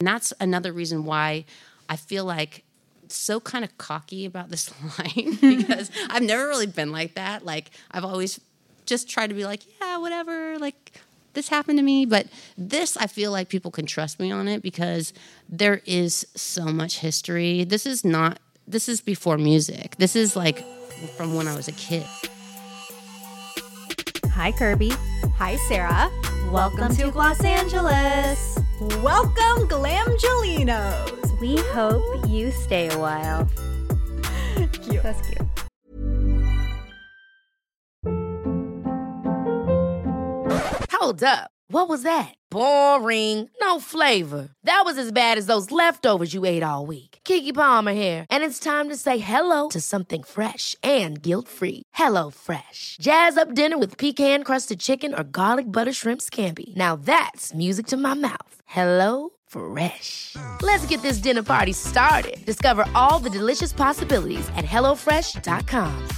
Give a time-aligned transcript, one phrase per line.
[0.00, 1.44] And that's another reason why
[1.88, 2.64] I feel like
[3.08, 7.44] so kind of cocky about this line because I've never really been like that.
[7.44, 8.40] Like I've always
[8.86, 10.92] just tried to be like, yeah, whatever, like
[11.34, 12.26] this happened to me, but
[12.56, 15.12] this I feel like people can trust me on it because
[15.48, 17.64] there is so much history.
[17.64, 19.96] This is not this is before music.
[19.96, 20.64] This is like
[21.16, 22.06] from when I was a kid.
[24.32, 24.90] Hi, Kirby.
[25.36, 26.10] Hi, Sarah.
[26.50, 28.63] Welcome, to Gloss Angeles.
[28.80, 31.40] Welcome, Glamgelinos.
[31.40, 33.48] We hope you stay a while.
[34.72, 35.02] Cute.
[35.02, 35.48] That's cute.
[40.90, 41.50] Hold up.
[41.68, 42.34] What was that?
[42.50, 43.48] Boring.
[43.60, 44.50] No flavor.
[44.64, 47.18] That was as bad as those leftovers you ate all week.
[47.24, 51.82] Keke Palmer here, and it's time to say hello to something fresh and guilt-free.
[51.94, 52.98] Hello Fresh.
[53.00, 56.76] Jazz up dinner with pecan-crusted chicken or garlic butter shrimp scampi.
[56.76, 58.62] Now that's music to my mouth.
[58.74, 60.34] Hello Fresh.
[60.60, 62.44] Let's get this dinner party started.
[62.44, 66.08] Discover all the delicious possibilities at hellofresh.com.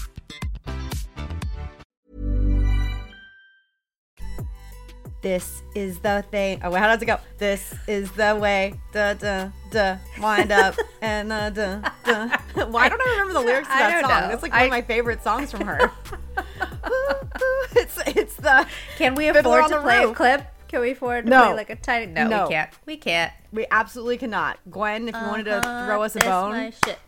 [5.21, 6.61] This is the thing.
[6.65, 7.19] Oh, wait, how does it go?
[7.37, 8.73] This is the way.
[8.91, 9.97] Da da da.
[10.19, 12.29] Wind up and uh, da da.
[12.69, 14.11] Why don't I remember the lyrics to that song?
[14.11, 14.29] know.
[14.29, 15.91] That's like one I- of my favorite songs from her.
[17.73, 18.67] it's it's the.
[18.97, 20.17] Can we afford to play a Roof.
[20.17, 20.56] clip?
[20.69, 21.45] Can we afford to No.
[21.47, 22.07] play like a tiny?
[22.07, 22.43] No, No.
[22.45, 22.71] we can't.
[22.87, 23.33] We can't.
[23.53, 24.59] We absolutely cannot.
[24.71, 26.51] Gwen, if you wanted to Uh-huh, throw us a bone.
[26.53, 26.99] my shit.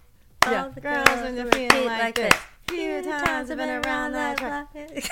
[0.47, 0.65] Yeah.
[0.65, 2.35] All the Girls girls when they're feeling repeat like this.
[2.69, 4.41] Few times I've been around that.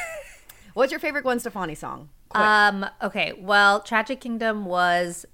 [0.74, 2.10] What's your favorite Gwen Stefani song?
[2.28, 2.40] Quick.
[2.42, 2.86] Um.
[3.02, 3.32] Okay.
[3.38, 5.24] Well, Tragic Kingdom was,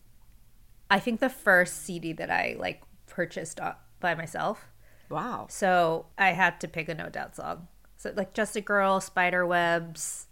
[0.91, 4.65] I think, the first CD that I like purchased uh, by myself.
[5.11, 5.47] wow.
[5.51, 7.69] So I had to pick a No Doubt song.
[7.97, 10.27] So like Just a Girl, Spider Webs,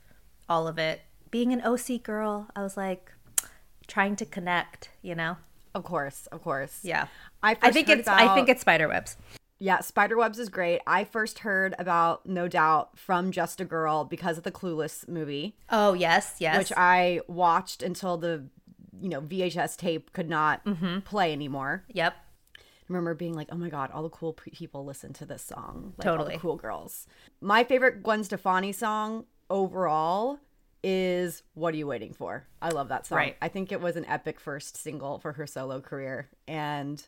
[0.48, 1.02] all of it.
[1.30, 3.12] Being an OC girl, I was like
[3.86, 4.90] trying to connect.
[5.02, 5.36] You know.
[5.74, 6.80] Of course, of course.
[6.82, 7.06] Yeah.
[7.42, 8.08] I, I think it's.
[8.08, 9.16] I think about- it's Spider Webs.
[9.62, 10.80] Yeah, Spiderwebs is great.
[10.86, 15.54] I first heard about No Doubt from Just a Girl because of the Clueless movie,
[15.68, 16.56] Oh yes, yes.
[16.58, 18.46] which I watched until the
[19.00, 21.00] you know VHS tape could not Mm-hmm.
[21.00, 21.84] play anymore.
[21.92, 22.14] yep.
[22.56, 25.42] I remember being like, "Oh my god, all the cool pe- people listen to this
[25.42, 25.92] song.
[25.98, 26.38] Like, all the Totally.
[26.38, 27.06] cool girls."
[27.40, 30.40] My favorite Gwen Stefani song overall
[30.82, 33.18] is "What Are You Waiting For." I love that song.
[33.18, 33.36] Right.
[33.40, 37.02] I think it was an epic first single for her solo career, and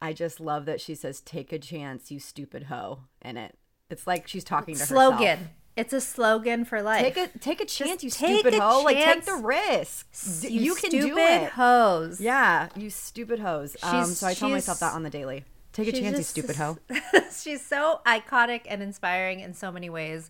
[0.00, 3.56] I just love that she says "Take a chance, you stupid hoe" in it.
[3.90, 5.16] It's like she's talking to herself.
[5.16, 5.50] Slogan.
[5.76, 7.02] It's a slogan for life.
[7.02, 8.82] Take a take a chance, you take stupid hoe.
[8.82, 10.08] Like take the risk.
[10.42, 11.50] D- you, You, can stupid do it.
[11.50, 12.20] Hoes.
[12.20, 13.76] Yeah, you stupid hoes.
[13.84, 15.44] Um, so I tell myself that on the daily.
[15.72, 16.78] Take a chance, you stupid hoe.
[17.40, 20.28] She's so iconic and inspiring in so many ways,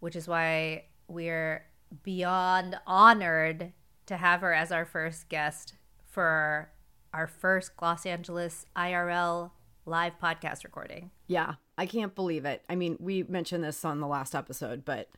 [0.00, 1.64] which is why we're
[2.02, 3.72] beyond honored
[4.06, 5.74] to have her as our first guest
[6.06, 6.70] for
[7.12, 9.50] our first Gloss Angeles IRL
[9.86, 11.10] live podcast recording.
[11.26, 12.62] Yeah, I can't believe it.
[12.68, 15.10] I mean, we mentioned this on the last episode, but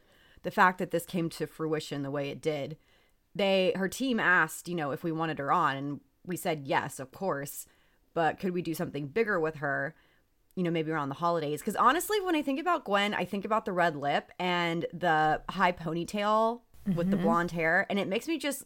[0.43, 2.77] the fact that this came to fruition the way it did,
[3.35, 6.99] they her team asked, you know, if we wanted her on, and we said yes,
[6.99, 7.67] of course.
[8.15, 9.95] But could we do something bigger with her?
[10.55, 11.61] You know, maybe around the holidays.
[11.61, 15.41] Because honestly, when I think about Gwen, I think about the red lip and the
[15.49, 17.25] high ponytail with the mm-hmm.
[17.25, 18.65] blonde hair, and it makes me just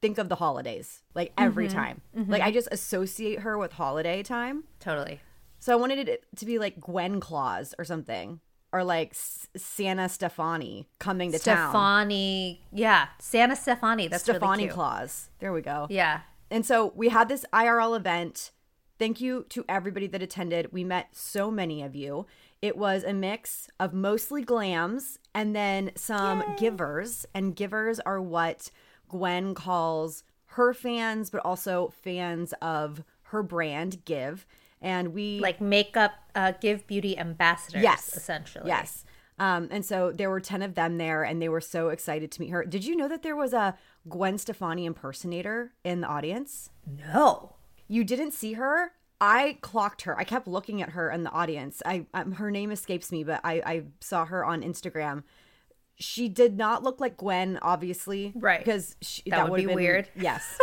[0.00, 1.76] think of the holidays like every mm-hmm.
[1.76, 2.00] time.
[2.16, 2.30] Mm-hmm.
[2.30, 4.64] Like I just associate her with holiday time.
[4.78, 5.20] Totally.
[5.58, 8.40] So I wanted it to be like Gwen Claus or something,
[8.72, 11.70] or like S- Santa Stefani coming to town.
[11.70, 12.62] Stefani.
[12.72, 13.08] Yeah.
[13.18, 14.08] Santa Stefani.
[14.08, 14.72] That's Stefani really cute.
[14.72, 15.28] Stefani Claus.
[15.40, 15.86] There we go.
[15.90, 16.20] Yeah.
[16.50, 18.52] And so we had this IRL event.
[19.00, 20.72] Thank you to everybody that attended.
[20.72, 22.26] We met so many of you.
[22.60, 27.24] It was a mix of mostly glams and then some givers.
[27.32, 28.70] And givers are what
[29.08, 34.46] Gwen calls her fans, but also fans of her brand, Give.
[34.82, 37.82] And we Like makeup, uh, give beauty ambassadors.
[37.82, 38.14] Yes.
[38.14, 38.68] Essentially.
[38.68, 39.06] Yes.
[39.38, 42.40] Um, and so there were 10 of them there, and they were so excited to
[42.42, 42.66] meet her.
[42.66, 43.78] Did you know that there was a
[44.10, 46.68] Gwen Stefani impersonator in the audience?
[46.86, 47.54] No.
[47.92, 48.92] You didn't see her?
[49.20, 50.16] I clocked her.
[50.16, 51.82] I kept looking at her in the audience.
[51.84, 55.24] I um, her name escapes me, but I, I saw her on Instagram.
[55.96, 58.60] She did not look like Gwen, obviously, Right.
[58.60, 60.08] Because she, That would would've be been- weird.
[60.14, 60.56] Yes,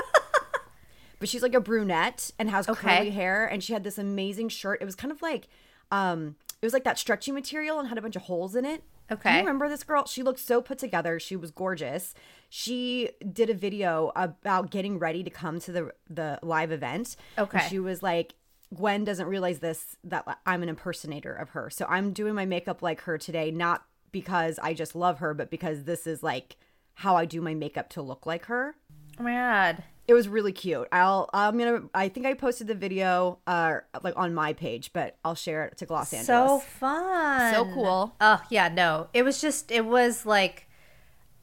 [1.20, 2.98] but she's like a brunette and has Okay.
[2.98, 4.82] curly hair, and she had this amazing shirt.
[4.82, 5.50] It was kind of like,
[5.92, 8.84] um, it was like that stretchy material and had a bunch of holes in it.
[9.10, 9.34] Do Okay.
[9.36, 10.06] you remember this girl?
[10.06, 11.20] She looked so put together.
[11.20, 12.14] She was gorgeous.
[12.50, 17.16] She did a video about getting ready to come to the the live event.
[17.38, 17.68] And Okay.
[17.70, 18.34] she was like,
[18.76, 21.70] Gwen doesn't realize this that I'm an impersonator of her.
[21.70, 25.50] So I'm doing my makeup like her today, not because I just love her, but
[25.50, 26.58] because this is like
[26.96, 28.76] how I do my makeup to look like her.
[29.20, 29.84] Oh my god.
[30.08, 30.88] It was really cute.
[30.92, 35.18] I'll I'm gonna I think I posted the video uh like on my page, but
[35.26, 36.28] I'll share it to Gloss Angeles.
[36.28, 37.54] So fun.
[37.54, 38.16] So cool.
[38.22, 39.08] Oh yeah, no.
[39.14, 40.68] It was just it was like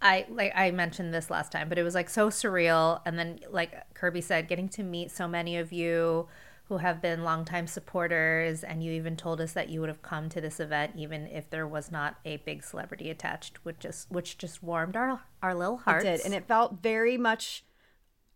[0.01, 3.41] I like I mentioned this last time, but it was like so surreal and then
[3.51, 6.29] like Kirby said getting to meet so many of you
[6.69, 10.31] who have been longtime supporters and you even told us that you would have come
[10.31, 14.39] to this event even if there was not a big celebrity attached which just which
[14.39, 16.05] just warmed our our little It hearts.
[16.05, 17.65] did, and it felt very much.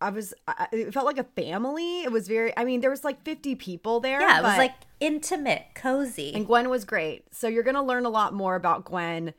[0.01, 0.33] I was.
[0.47, 2.03] I, it felt like a family.
[2.03, 2.57] It was very.
[2.57, 4.21] I mean, there was like 50 people there.
[4.21, 6.33] yeah, it was like intimate, cozy.
[6.33, 7.33] And Gwen was great.
[7.33, 9.33] So you're going to learn a lot more about Gwen.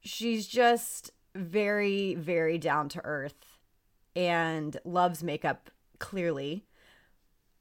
[0.00, 3.58] She's just very, very down to earth
[4.16, 6.64] and loves makeup, clearly.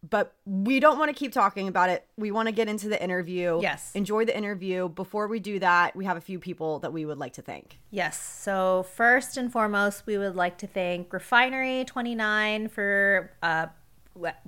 [0.09, 2.07] But we don't want to keep talking about it.
[2.17, 3.59] We want to get into the interview.
[3.61, 3.91] Yes.
[3.93, 4.89] Enjoy the interview.
[4.89, 7.79] Before we do that, we have a few people that we would like to thank.
[7.91, 8.19] Yes.
[8.19, 13.67] So first and foremost, we would like to thank Refinery 29 for uh,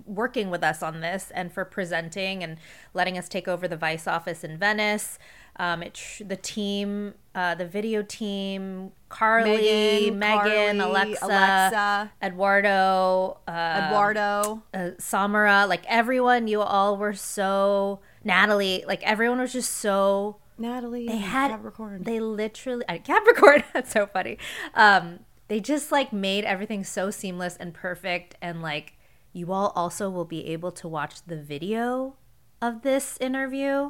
[0.05, 2.57] working with us on this and for presenting and
[2.93, 5.19] letting us take over the Vice office in Venice.
[5.57, 12.11] Um, it tr- the team, uh, the video team, Carly, Megan, Megan, Carly, Alexa, Alexa.
[12.21, 14.63] Eduardo, uh, Eduardo.
[14.73, 21.07] uh, Samara, like everyone, you all were so Natalie, like everyone was just so Natalie.
[21.07, 22.03] they had Capricorn.
[22.03, 24.37] they literally uh, capricorn that's so funny
[24.75, 28.93] um they just like made everything so seamless and perfect and like
[29.33, 32.15] you all also will be able to watch the video
[32.61, 33.89] of this interview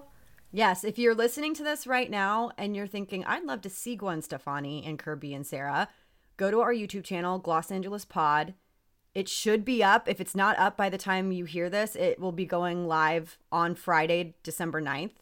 [0.55, 3.95] Yes, if you're listening to this right now and you're thinking, I'd love to see
[3.95, 5.87] Gwen Stefani and Kirby and Sarah,
[6.37, 8.53] go to our YouTube channel, Gloss Angeles Pod.
[9.15, 10.07] It should be up.
[10.07, 13.39] If it's not up by the time you hear this, it will be going live
[13.51, 15.13] on Friday, December 9th.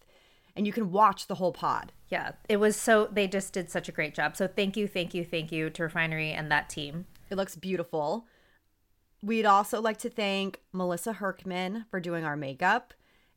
[0.53, 1.93] And you can watch the whole pod.
[2.09, 5.13] yeah it was so they just did such a great job so thank you thank
[5.13, 8.25] you thank you to refinery and that team It looks beautiful.
[9.23, 12.93] We'd also like to thank Melissa Herkman for doing our makeup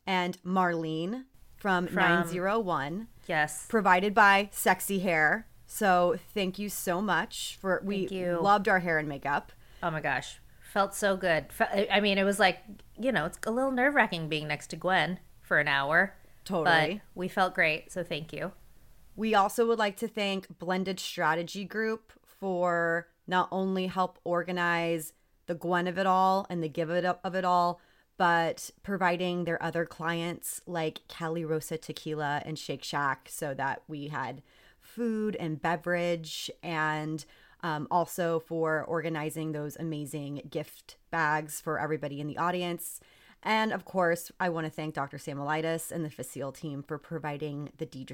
[0.08, 1.26] and Marlene
[1.64, 3.06] from, From- 901.
[3.26, 5.46] yes provided by Sexy Hair.
[5.66, 8.38] So thank you so much for we Thank you.
[8.38, 9.50] loved our hair and makeup.
[9.82, 10.40] oh my gosh
[10.74, 11.46] felt so good
[11.90, 12.58] i mean it was like
[13.00, 16.14] you know it's a little nerve-wracking being next to gwen for an hour
[16.44, 16.94] Totally.
[16.94, 18.52] but we felt great so thank you
[19.16, 25.12] We also would like to thank Blended Strategy Group for not only help organize
[25.46, 27.80] the Gwen of it all and the give it up of it all,
[28.16, 34.42] but providing their other clients like Calirosa Tequila and Shake Shack so that we had
[34.80, 37.24] food and beverage and
[37.62, 43.00] um, also for organizing those amazing gift bags for everybody in the audience.
[43.42, 45.16] And of course, I want to thank Dr.
[45.16, 48.06] Samolitis and the Facile team for providing the de-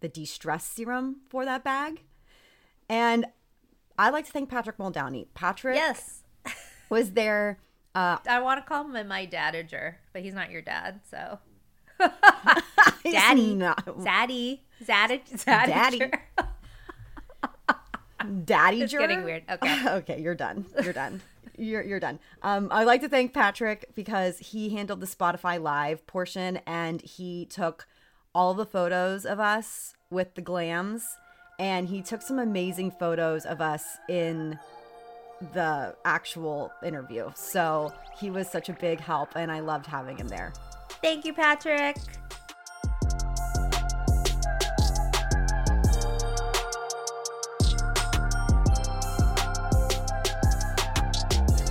[0.00, 2.02] the de-stress serum for that bag.
[2.88, 3.26] And
[3.98, 5.26] I'd like to thank Patrick Muldowney.
[5.34, 6.22] Patrick yes
[6.90, 7.58] was there.
[7.96, 11.38] Uh, I want to call him my dadager, but he's not your dad, so.
[11.98, 13.56] Daddy.
[13.56, 14.60] Zaddy.
[14.84, 15.20] Zaddy.
[15.46, 16.10] Daddy.
[18.44, 19.44] Daddy It's getting weird.
[19.50, 19.88] Okay.
[19.88, 20.66] okay, you're done.
[20.82, 21.22] You're done.
[21.56, 22.18] You're you're done.
[22.42, 27.46] Um, I'd like to thank Patrick because he handled the Spotify live portion and he
[27.46, 27.86] took
[28.34, 31.02] all the photos of us with the glams
[31.58, 34.58] and he took some amazing photos of us in
[35.52, 37.30] the actual interview.
[37.34, 40.52] So he was such a big help and I loved having him there.
[41.02, 41.96] Thank you, Patrick.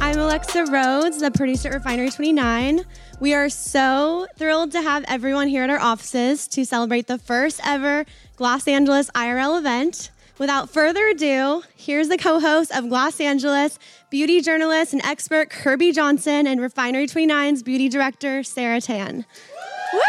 [0.02, 2.86] I'm Alexa Rhodes, the producer at Refinery 29.
[3.20, 7.60] We are so thrilled to have everyone here at our offices to celebrate the first
[7.66, 10.12] ever Gloss Angeles IRL event.
[10.38, 15.94] Without further ado, here's the co host of Gloss Angeles, beauty journalist and expert Kirby
[15.94, 19.26] Johnson, and Refinery 29's beauty director, Sarah Tan.
[19.94, 20.00] Woo!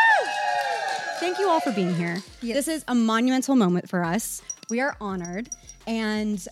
[1.20, 2.18] Thank you all for being here.
[2.42, 4.42] This is a monumental moment for us.
[4.68, 5.48] We are honored,
[5.86, 6.44] and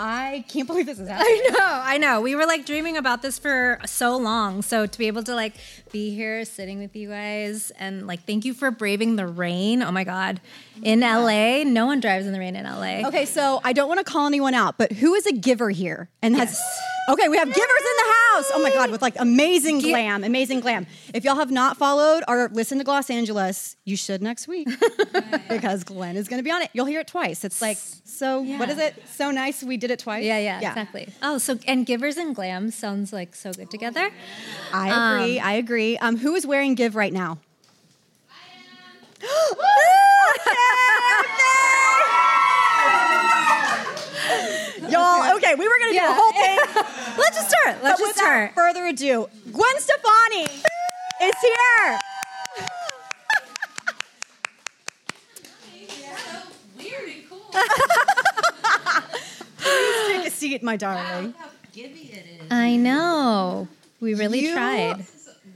[0.00, 1.28] I can't believe this is happening.
[1.30, 2.20] I know, I know.
[2.22, 4.62] We were like dreaming about this for so long.
[4.62, 5.54] So to be able to like
[5.92, 9.82] be here sitting with you guys and like thank you for braving the rain.
[9.82, 10.40] Oh my God.
[10.82, 13.06] In LA, no one drives in the rain in LA.
[13.08, 16.08] Okay, so I don't want to call anyone out, but who is a giver here?
[16.22, 16.58] And has
[17.10, 18.50] okay, we have givers in the house.
[18.54, 20.86] Oh my god, with like amazing glam, amazing glam.
[21.12, 24.68] If y'all have not followed or listened to Gloss Angeles, you should next week
[25.48, 26.70] because Gwen is going to be on it.
[26.72, 27.44] You'll hear it twice.
[27.44, 28.40] It's like so.
[28.40, 28.94] What is it?
[29.08, 30.24] So nice we did it twice.
[30.24, 31.08] Yeah, yeah, exactly.
[31.22, 34.10] Oh, so and givers and glam sounds like so good together.
[34.72, 35.38] I agree.
[35.40, 35.98] I agree.
[35.98, 37.38] Um, who is wearing give right now?
[44.88, 46.58] Y'all, okay, we were gonna do a whole thing.
[47.18, 47.82] Let's just start.
[47.82, 48.54] Let's But just without start.
[48.54, 50.44] further ado, Gwen Stefani
[51.22, 51.98] is here.
[60.40, 61.34] Please take a seat, my darling.
[61.72, 62.50] Gibby it is.
[62.50, 63.68] I know.
[64.00, 65.04] We really You- tried.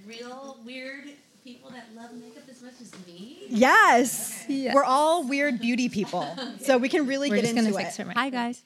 [0.06, 1.04] Real weird
[1.42, 3.44] people that love makeup as much as me.
[3.48, 4.44] Yes.
[4.46, 4.74] Yes.
[4.74, 6.26] We're all weird beauty people.
[6.60, 7.84] So we can really We're get just into gonna it.
[7.86, 8.16] fix her mic.
[8.16, 8.62] Hi guys.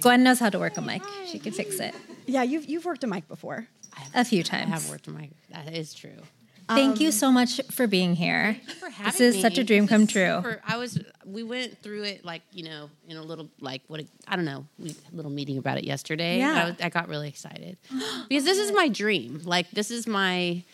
[0.00, 1.02] Gwen knows how to work a mic.
[1.26, 1.94] She can fix it
[2.26, 3.66] Yeah, you've, you've worked a mic before.
[4.14, 4.66] a few times.
[4.68, 5.30] I have worked a mic.
[5.50, 6.16] That is true.
[6.74, 8.56] Thank you um, so much for being here.
[8.78, 10.36] for This is such a dream This come true.
[10.36, 10.98] super- I was.
[11.24, 14.66] We went through it like you know in a little like what I don't know.
[14.78, 16.38] We had a little meeting about it yesterday.
[16.38, 16.54] Yeah.
[16.54, 17.76] I, was- I got really excited
[18.28, 18.74] because this is oh.
[18.74, 19.42] my dream.
[19.44, 20.64] Like this is my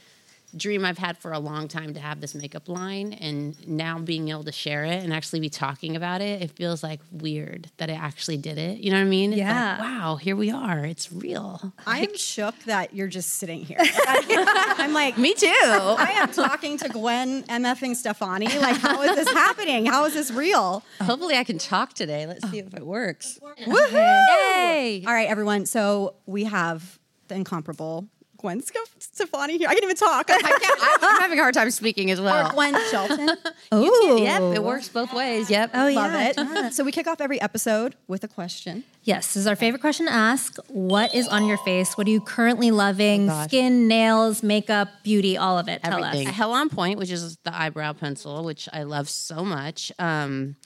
[0.56, 4.28] dream I've had for a long time to have this makeup line, and now being
[4.30, 7.90] able to share it and actually be talking about it, it feels like weird that
[7.90, 8.78] I actually did it.
[8.78, 9.32] You know what I mean?
[9.32, 9.80] It's like, Yeah.
[9.80, 10.84] wow, here we are.
[10.84, 11.72] It's real.
[11.86, 13.78] I am shook that you're just sitting here.
[14.06, 15.46] I'm like, Me too.
[15.52, 18.46] I am talking to Gwen MFing Stefani.
[18.58, 19.86] Like, how is this happening?
[19.86, 20.82] How is this real?
[21.00, 22.26] Hopefully, I can talk today.
[22.26, 23.38] Let's see if it works.
[23.64, 23.92] Woohoo!
[23.92, 25.04] Yay!
[25.06, 25.66] All right, everyone.
[25.66, 26.98] So we have
[27.28, 29.68] the incomparable Gwen Sc- Stefani here.
[29.68, 30.30] I can't even talk.
[30.30, 32.48] I can't, I'm having a hard time speaking as well.
[32.48, 33.30] or Gwen Shelton.
[33.72, 35.50] Oh, Yep, it works both ways.
[35.50, 35.70] Yep.
[35.74, 36.32] Oh Love yeah.
[36.36, 36.74] it.
[36.74, 38.84] So we kick off every episode with a question.
[39.02, 40.56] Yes, this is our favorite question to ask.
[40.68, 41.96] What is on your face?
[41.98, 43.26] What are you currently loving?
[43.26, 43.48] gosh.
[43.48, 45.82] Skin, nails, makeup, beauty, all of it.
[45.82, 46.28] Tell Everything.
[46.28, 46.34] us.
[46.34, 49.90] Hella on Point, which is the eyebrow pencil, which I love so much.
[49.98, 50.56] Um,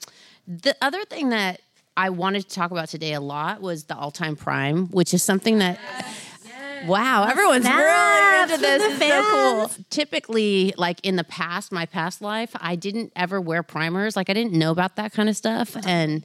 [0.47, 1.61] the other thing that
[1.97, 5.23] I wanted to talk about today a lot was the all time prime, which is
[5.23, 5.79] something that.
[6.87, 8.83] Wow, everyone's really into this.
[8.83, 9.85] It's so cool.
[9.91, 14.17] Typically, like in the past, my past life, I didn't ever wear primers.
[14.17, 16.23] Like I didn't know about that kind of stuff, and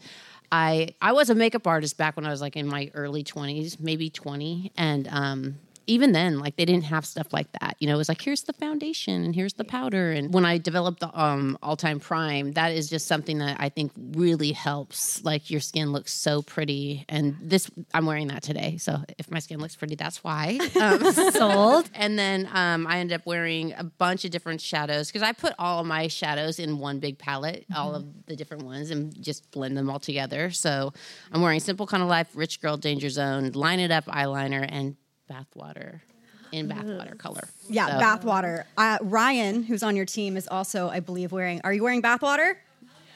[0.52, 3.80] I I was a makeup artist back when I was like in my early twenties,
[3.80, 5.56] maybe twenty, and um,
[5.88, 7.76] even then, like they didn't have stuff like that.
[7.80, 10.12] You know, it was like here's the foundation and here's the powder.
[10.12, 13.70] And when I developed the um, all time prime, that is just something that I
[13.70, 15.24] think really helps.
[15.24, 18.78] Like your skin looks so pretty, and this I'm wearing that today.
[18.78, 20.60] So if my skin looks pretty, that's why.
[20.76, 21.90] Um, Sold.
[21.96, 25.54] and then um, I ended up wearing a bunch of different shadows because I put
[25.58, 29.50] all of my shadows in one big palette, all of the different ones, and just
[29.52, 30.52] blend them all together.
[30.52, 30.94] So
[31.32, 34.96] I'm wearing Simple Kind of Life, Rich Girl, Danger Zone, Line It Up eyeliner, and
[35.30, 36.02] bathwater
[36.52, 37.48] in bathwater color.
[37.70, 38.64] Yeah, So- bathwater.
[38.78, 41.62] Uh, Ryan, who's on your team, is also, I believe, wearing.
[41.64, 42.56] Are you wearing bathwater?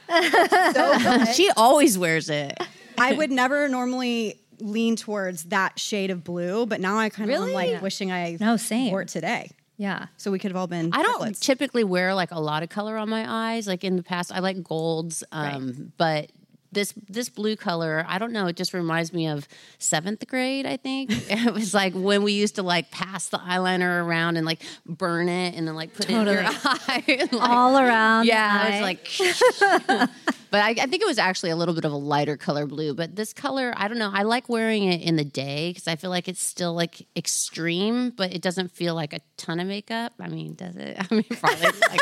[1.36, 2.58] She always wears it.
[2.98, 7.38] I would never normally lean towards that shade of blue, but now I kind of
[7.38, 7.52] Really?
[7.52, 8.90] am like wishing I No, same.
[8.92, 9.52] wore it today.
[9.78, 10.08] Yeah.
[10.18, 10.90] So we could have all been.
[10.92, 11.40] I don't triplets.
[11.40, 13.24] typically wear like a lot of color on my
[13.54, 13.68] eyes.
[13.68, 16.32] Like in the past, I like golds, um, but
[16.72, 18.48] this this blue color, I don't know.
[18.48, 19.48] It just reminds me of
[19.80, 20.66] seventh grade.
[20.66, 24.46] I think it was like when we used to like pass the eyeliner around and
[24.46, 27.04] like burn it and then like put it in your eye.
[27.08, 28.26] and, like, All around.
[28.26, 30.10] yeah, I was like,
[30.52, 32.94] but I, I think it was actually a little bit of a lighter color blue.
[32.94, 34.12] But this color, I don't know.
[34.14, 38.12] I like wearing it in the day because I feel like it's still like extreme,
[38.12, 40.14] but it doesn't feel like a ton of makeup.
[40.20, 40.98] I mean, does it?
[41.00, 42.02] I mean, probably like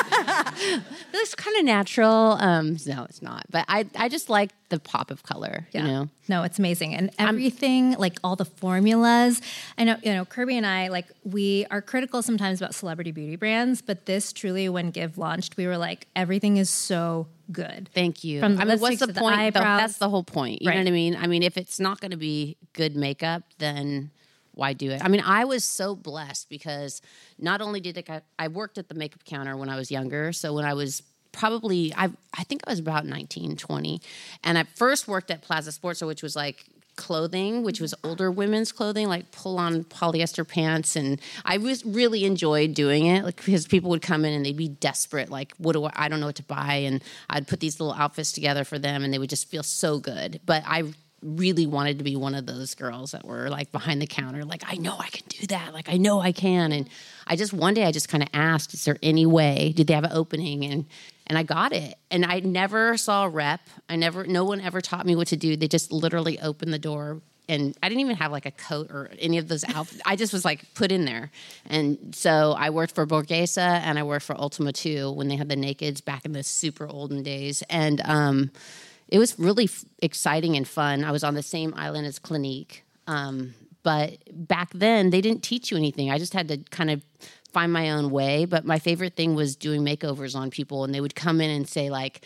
[0.60, 0.84] it
[1.14, 2.34] looks kind of natural.
[2.40, 3.46] Um, no, it's not.
[3.50, 5.68] But I, I just like the pop of color.
[5.72, 5.82] Yeah.
[5.82, 6.94] You know, No, it's amazing.
[6.94, 9.42] And everything, like all the formulas.
[9.78, 13.36] I know, you know, Kirby and I, like, we are critical sometimes about celebrity beauty
[13.36, 17.90] brands, but this truly, when Give launched, we were like, everything is so good.
[17.94, 18.40] Thank you.
[18.40, 19.36] From the I mean, what's the the point?
[19.36, 19.62] though?
[19.62, 19.80] eyebrows.
[19.80, 20.62] That's the whole point.
[20.62, 21.16] You know what I mean?
[21.16, 24.12] I mean, if it's not going to be good makeup, then
[24.54, 25.04] why do it?
[25.04, 27.02] I mean, I was so blessed because
[27.38, 28.10] not only did it,
[28.40, 30.34] I worked at the makeup counter when I was younger.
[30.34, 34.02] So when I was probably, I, I think I was about 19, 20.
[34.44, 36.66] And I first worked at Plaza Sports, which was like
[36.98, 38.10] clothing, which was mm-hmm.
[38.10, 40.98] older women's clothing, like pull on polyester pants.
[40.98, 44.58] And I was really enjoyed doing it like, because people would come in and they'd
[44.58, 45.30] be desperate.
[45.30, 46.74] Like, what do I, I don't know what to buy.
[46.76, 50.00] And I'd put these little outfits together for them and they would just feel so
[50.00, 50.42] good.
[50.46, 50.92] But I
[51.24, 54.64] really wanted to be one of those girls that were like behind the counter, like,
[54.68, 55.74] I know I can do that.
[55.74, 56.72] Like, I know I can.
[56.72, 56.90] And
[57.26, 59.94] I just, one day I just kind of asked, is there any way, did they
[59.94, 60.66] have an opening?
[60.66, 60.86] And,
[61.28, 61.96] and I got it.
[62.10, 63.62] And I never saw a rep.
[63.88, 65.56] I never, no one ever taught me what to do.
[65.56, 69.10] They just literally opened the door and I didn't even have like a coat or
[69.20, 70.02] any of those outfits.
[70.06, 71.32] I just was like put in there.
[71.66, 75.50] And so I worked for Borghese and I worked for Ultima 2 when they had
[75.50, 77.64] the nakeds back in the super olden days.
[77.70, 78.52] And um,
[79.08, 81.04] it was really f- exciting and fun.
[81.04, 82.84] I was on the same island as Clinique.
[83.08, 83.54] Um,
[83.84, 86.12] but back then, they didn't teach you anything.
[86.12, 87.02] I just had to kind of
[87.58, 88.46] find my own way.
[88.46, 91.68] But my favorite thing was doing makeovers on people, and they would come in and
[91.68, 92.24] say, like,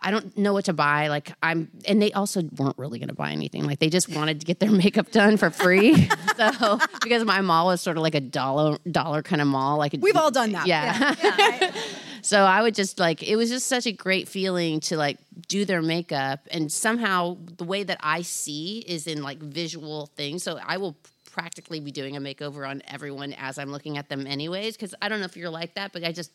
[0.00, 1.08] I don't know what to buy.
[1.08, 3.64] Like I'm, and they also weren't really going to buy anything.
[3.64, 6.08] Like they just wanted to get their makeup done for free.
[6.36, 9.78] so because my mall was sort of like a dollar dollar kind of mall.
[9.78, 10.66] Like We've all done that.
[10.66, 11.72] yeah.
[12.22, 15.18] so I would just like it was just such a great feeling to like
[15.48, 20.42] do their makeup and somehow the way that I see is in like visual things.
[20.42, 20.96] So I will
[21.40, 25.08] practically be doing a makeover on everyone as I'm looking at them anyways cuz I
[25.08, 26.32] don't know if you're like that but I just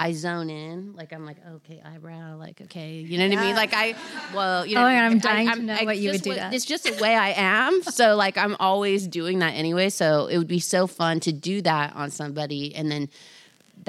[0.00, 3.56] I zone in, like I'm like, okay, eyebrow, like okay, you know what I mean?
[3.56, 3.96] Like I,
[4.32, 6.54] well, you know, Oh I'm I- dying to know what you would do that.
[6.54, 9.88] It's just the way I am, so like I'm always doing that anyway.
[9.90, 13.08] So it would be so fun to do that on somebody, and then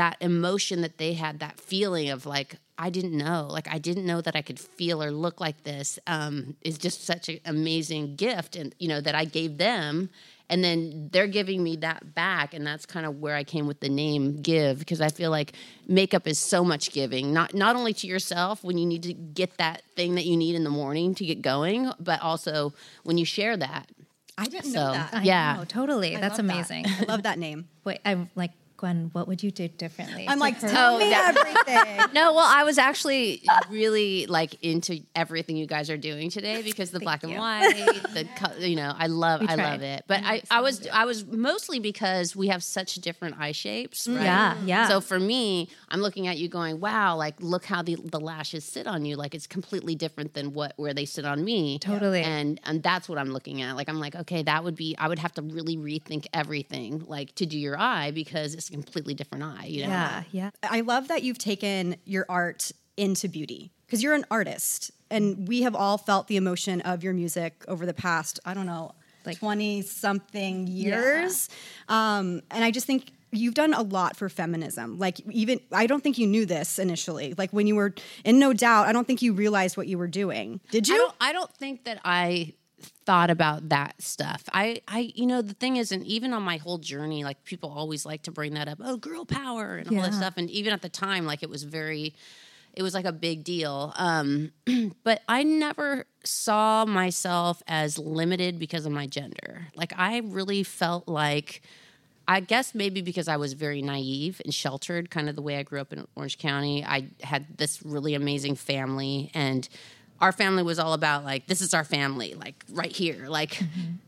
[0.02, 4.08] that emotion that they had, that feeling of like, I didn't know, like I didn't
[4.08, 8.16] know that I could feel or look like this, um, is just such an amazing
[8.16, 10.10] gift, and you know that I gave them,
[10.50, 13.80] and then they're giving me that back, and that's kind of where I came with
[13.80, 15.54] the name Give, because I feel like
[15.88, 19.58] makeup is so much giving, not not only to yourself when you need to get
[19.58, 23.26] that thing that you need in the morning to get going, but also when you
[23.26, 23.90] share that.
[24.38, 25.14] I didn't So know that.
[25.14, 26.16] I yeah, know, totally.
[26.16, 26.54] I That's love that.
[26.54, 26.86] amazing.
[26.88, 27.68] I love that name.
[27.84, 29.10] Wait, I'm like Gwen.
[29.14, 30.26] What would you do differently?
[30.28, 32.00] I'm like, her- tell Oh, me that- everything.
[32.14, 36.90] No, well, I was actually really like into everything you guys are doing today because
[36.92, 37.76] the black and white,
[38.14, 40.04] the co- you know, I love, I love it.
[40.08, 44.16] But I, I was, I was mostly because we have such different eye shapes, mm.
[44.16, 44.24] right?
[44.24, 44.88] Yeah, yeah.
[44.88, 48.64] So for me, I'm looking at you going, wow, like look how the the lashes
[48.66, 51.80] sit on you, like it's completely different than what where they sit on me.
[51.80, 52.22] Totally.
[52.22, 53.76] And and that's what I'm looking at.
[53.76, 57.36] Like I'm like, okay, that would be, I would have to really rethink everything, like
[57.36, 59.66] to do your eye because a completely different eye.
[59.66, 59.90] You know?
[59.90, 60.50] yeah, yeah.
[60.64, 65.62] I love that you've taken your art into beauty because you're an artist, and we
[65.64, 68.94] have all felt the emotion of your music over the past, I don't know,
[69.26, 71.50] like Like- twenty something years.
[71.88, 74.98] Um, and I just think you've done a lot for feminism.
[74.98, 77.36] Like even I don't think you knew this initially.
[77.38, 77.94] Like when you were
[78.26, 80.60] in No Doubt, I don't think you realized what you were doing.
[80.72, 80.98] Did I you?
[81.00, 84.44] don't, I don't think that I thought about that stuff.
[84.54, 87.72] I, I, you know, the thing is, and even on my whole journey, like people
[87.76, 88.80] always like to bring that up.
[88.82, 90.36] Oh, girl power and all that stuff.
[90.38, 92.14] And even at the time, like it was very,
[92.74, 93.94] it was like a big deal.
[93.98, 94.52] Um,
[95.04, 99.68] but I never saw myself as limited because of my gender.
[99.76, 101.62] Like I really felt like.
[102.32, 105.64] I guess maybe because I was very naive and sheltered, kind of the way I
[105.64, 106.86] grew up in Orange County.
[106.86, 109.68] I had this really amazing family, and
[110.22, 113.62] our family was all about like, this is our family, like right here, like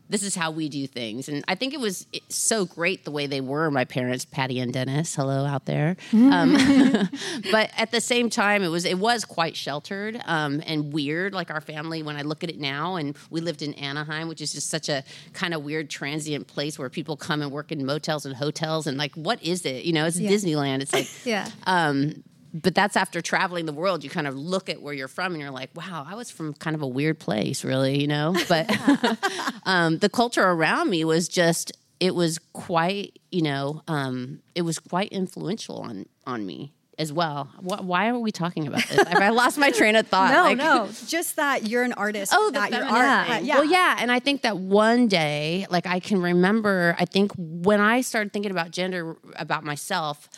[0.10, 1.30] this is how we do things.
[1.30, 3.72] And I think it was so great the way they were.
[3.72, 5.96] My parents, Patty and Dennis, hello out there.
[6.12, 6.52] Um,
[7.52, 11.34] but at the same time, it was it was quite sheltered um, and weird.
[11.34, 14.42] Like our family, when I look at it now, and we lived in Anaheim, which
[14.42, 17.86] is just such a kind of weird transient place where people come and work in
[17.86, 19.86] motels and hotels, and like, what is it?
[19.86, 20.82] You know, it's Disneyland.
[20.82, 21.48] It's like, Yeah.
[21.66, 22.22] um,
[22.54, 24.04] but that's after traveling the world.
[24.04, 26.54] You kind of look at where you're from, and you're like, wow, I was from
[26.54, 28.00] kind of a weird place, really.
[28.02, 28.70] You know, but
[29.66, 34.80] um, the culture around me was just it was quite you know um, it was
[34.80, 37.46] quite influential on on me as well.
[37.62, 39.00] Wh- why are we talking about this?
[39.08, 40.32] I lost my train of thought.
[40.34, 42.32] no, Like- no, just that you're an artist.
[42.36, 43.28] Oh, that your art.
[43.28, 43.36] thing.
[43.38, 43.56] uh, yeah.
[43.56, 47.80] Well, yeah, and I think that one day, like I can remember, I think when
[47.80, 50.30] I started thinking about gender about myself,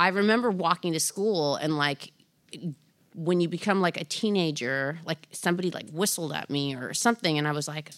[0.00, 2.12] I remember walking to school and like
[3.14, 7.46] when you become like a teenager, like somebody like whistled at me or something, and
[7.46, 7.90] I was like,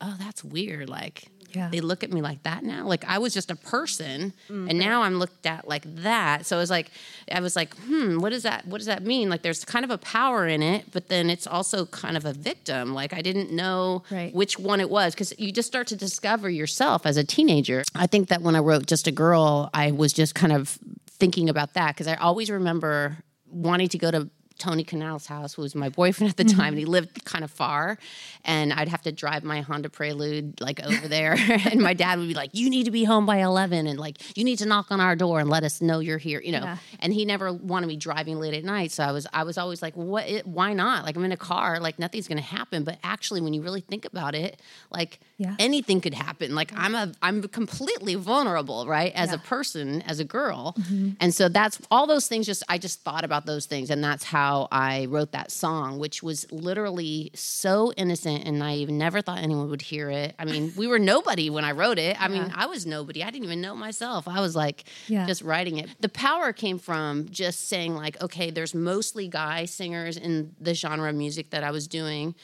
[0.00, 0.88] oh, that's weird.
[0.88, 1.68] Like Yeah.
[1.68, 2.86] they look at me like that now.
[2.86, 6.46] Like I was just a person, Mm, and now I'm looked at like that.
[6.46, 6.90] So it was like,
[7.30, 8.66] I was like, hmm, what does that?
[8.66, 9.28] What does that mean?
[9.28, 12.32] Like there's kind of a power in it, but then it's also kind of a
[12.32, 12.94] victim.
[12.94, 14.32] Like I didn't know Right.
[14.34, 17.82] which one it was because you just start to discover yourself as a teenager.
[17.94, 20.78] I think that when I wrote Just a Girl, I was just kind of
[21.22, 24.28] thinking about that because I always remember wanting to go to
[24.62, 27.50] Tony Kanal's house, who was my boyfriend at the time, and he lived kind of
[27.50, 27.98] far.
[28.44, 31.34] And I'd have to drive my Honda Prelude like over there.
[31.70, 33.88] and my dad would be like, You need to be home by 11.
[33.88, 36.40] And like, you need to knock on our door and let us know you're here,
[36.40, 36.60] you know.
[36.62, 36.76] Yeah.
[37.00, 38.92] And he never wanted me driving late at night.
[38.92, 40.28] So I was, I was always like, What?
[40.28, 41.04] It, why not?
[41.04, 42.84] Like, I'm in a car, like, nothing's going to happen.
[42.84, 44.60] But actually, when you really think about it,
[44.92, 45.56] like, Yeah.
[45.58, 46.54] anything could happen.
[46.54, 49.12] Like, I'm a, I'm completely vulnerable, right?
[49.16, 50.76] As a person, as a girl.
[50.78, 51.10] Mm-hmm.
[51.20, 54.24] And so that's all those things just I just thought about those things and that's
[54.24, 59.68] how I wrote that song which was literally so innocent and naive never thought anyone
[59.70, 60.34] would hear it.
[60.38, 62.14] I mean, we were nobody when I wrote it.
[62.20, 63.22] I mean, I was nobody.
[63.22, 64.26] I didn't even know myself.
[64.28, 65.26] I was like Yeah.
[65.26, 65.88] just writing it.
[66.00, 71.08] The power came from just saying like okay, there's mostly guy singers in the genre
[71.10, 72.34] of music that I was doing,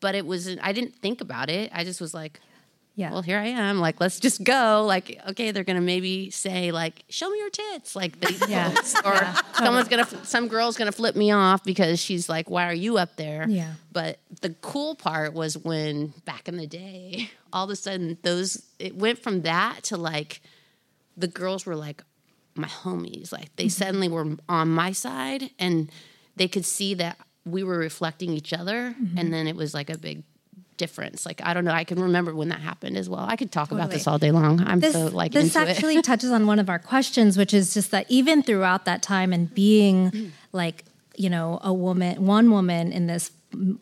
[0.00, 1.70] but it was I didn't think about it.
[1.74, 2.40] I just was like
[2.96, 3.10] Yeah.
[3.10, 3.80] well, here I am.
[3.80, 4.84] Like, let's just go.
[4.86, 8.72] Like, okay, they're gonna maybe say like, "Show me your tits," like they, Yeah.
[9.04, 12.96] or someone's gonna, some girl's gonna flip me off because she's like, "Why are you
[12.98, 13.74] up there?" Yeah.
[13.92, 18.62] But the cool part was when back in the day, all of a sudden those
[18.78, 20.40] it went from that to like
[21.16, 22.02] the girls were like
[22.54, 23.32] my homies.
[23.32, 23.70] Like they mm-hmm.
[23.70, 25.90] suddenly were on my side and
[26.36, 28.94] they could see that we were reflecting each other.
[29.00, 29.18] Mm-hmm.
[29.18, 30.22] And then it was like a big
[30.76, 31.26] difference.
[31.26, 31.72] Like I don't know.
[31.72, 33.24] I can remember when that happened as well.
[33.26, 34.60] I could talk about this all day long.
[34.60, 37.90] I'm this, so like this actually touches on one of our questions, which is just
[37.90, 40.30] that even throughout that time and being mm.
[40.52, 40.84] like,
[41.16, 43.30] you know, a woman, one woman in this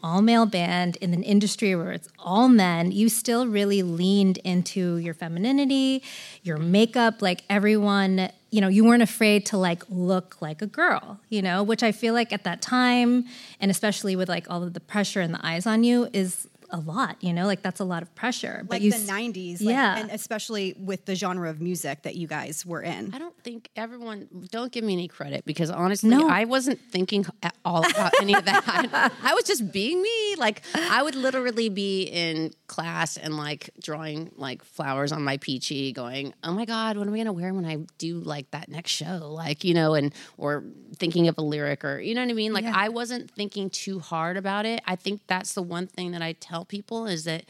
[0.03, 4.97] all male band in an industry where it's all men, you still really leaned into
[4.97, 6.03] your femininity,
[6.43, 11.21] your makeup, like everyone, you know, you weren't afraid to like look like a girl,
[11.29, 13.25] you know, which I feel like at that time,
[13.61, 16.79] and especially with like all of the pressure and the eyes on you, is a
[16.81, 18.65] lot, you know, like that's a lot of pressure.
[18.69, 19.97] Like you the s- 90s, like, Yeah.
[19.99, 23.13] and especially with the genre of music that you guys were in.
[23.15, 24.29] I don't think everyone.
[24.51, 26.29] Don't give me any credit because honestly, No.
[26.29, 29.13] I wasn't thinking at all about any of that.
[29.23, 30.37] I was just being me.
[30.37, 35.93] Like I would literally be in class and like drawing like flowers on my peachy,
[35.93, 38.93] going, "Oh my god, what am I gonna wear when I do like that next
[38.93, 40.65] show?" Like you know, and or
[40.97, 42.53] thinking of a lyric or you know what I mean.
[42.55, 44.81] Like I wasn't thinking too hard about it.
[44.87, 47.45] I think that's the one thing that I tell people is that.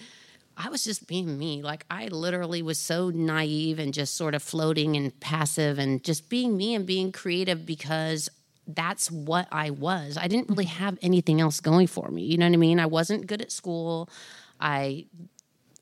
[0.55, 1.63] I was just being me.
[1.63, 6.29] Like I literally was so naive and just sort of floating and passive and just
[6.29, 8.29] being me and being creative because
[8.67, 10.17] that's what I was.
[10.17, 10.85] I didn't really mm-hmm.
[10.85, 12.23] have anything else going for me.
[12.23, 12.81] You know what I mean?
[12.81, 14.09] I wasn't good at school.
[14.61, 15.07] I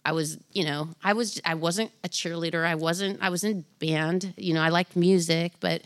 [0.05, 2.65] I was, you know, I was I wasn't a cheerleader.
[2.65, 4.35] I wasn't I was in band.
[4.37, 5.83] You know, I liked music, but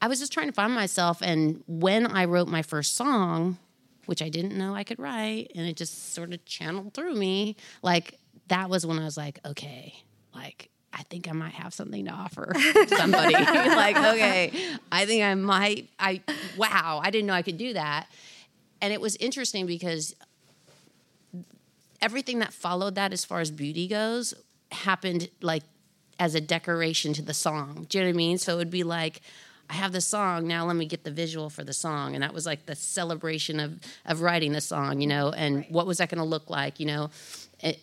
[0.00, 3.58] I was just trying to find myself and when I wrote my first song,
[4.06, 7.56] which I didn't know I could write, and it just sort of channeled through me.
[7.82, 9.94] Like that was when I was like, okay,
[10.34, 12.52] like I think I might have something to offer
[12.88, 13.34] somebody.
[13.34, 14.52] like, okay,
[14.90, 15.88] I think I might.
[15.98, 16.22] I
[16.56, 18.08] wow, I didn't know I could do that,
[18.80, 20.14] and it was interesting because
[22.00, 24.34] everything that followed that, as far as beauty goes,
[24.72, 25.62] happened like
[26.18, 27.86] as a decoration to the song.
[27.88, 28.38] Do you know what I mean?
[28.38, 29.20] So it would be like,
[29.70, 30.66] I have the song now.
[30.66, 33.78] Let me get the visual for the song, and that was like the celebration of
[34.04, 35.30] of writing the song, you know.
[35.30, 37.10] And what was that going to look like, you know,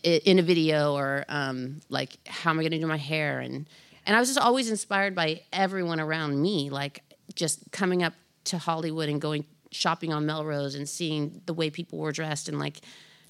[0.03, 3.39] in a video, or um, like how am I going to do my hair?
[3.39, 3.69] And
[4.05, 7.03] and I was just always inspired by everyone around me, like
[7.35, 8.13] just coming up
[8.45, 12.59] to Hollywood and going shopping on Melrose and seeing the way people were dressed and
[12.59, 12.81] like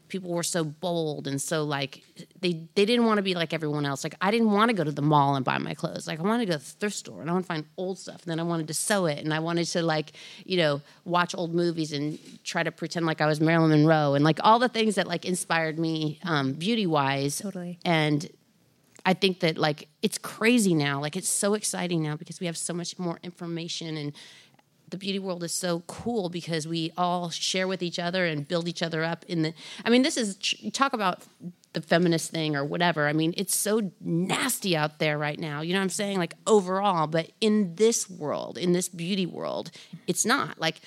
[0.07, 2.03] people were so bold and so like
[2.39, 4.03] they they didn't want to be like everyone else.
[4.03, 6.07] Like I didn't want to go to the mall and buy my clothes.
[6.07, 7.97] Like I wanted to go to the thrift store and I want to find old
[7.97, 8.21] stuff.
[8.23, 10.13] And then I wanted to sew it and I wanted to like
[10.45, 14.23] you know watch old movies and try to pretend like I was Marilyn Monroe and
[14.23, 17.39] like all the things that like inspired me um, beauty wise.
[17.39, 17.79] Totally.
[17.85, 18.29] And
[19.07, 20.99] I think that like it's crazy now.
[20.99, 24.11] Like it's so exciting now because we have so much more information and
[24.89, 28.67] the beauty world is so cool because we all share with each other and build
[28.67, 30.37] each other up in the I mean this is
[30.73, 31.23] talk about
[31.73, 33.07] the feminist thing or whatever.
[33.07, 35.61] I mean it's so nasty out there right now.
[35.61, 36.17] You know what I'm saying?
[36.17, 39.71] Like overall, but in this world, in this beauty world,
[40.07, 40.59] it's not.
[40.59, 40.81] Like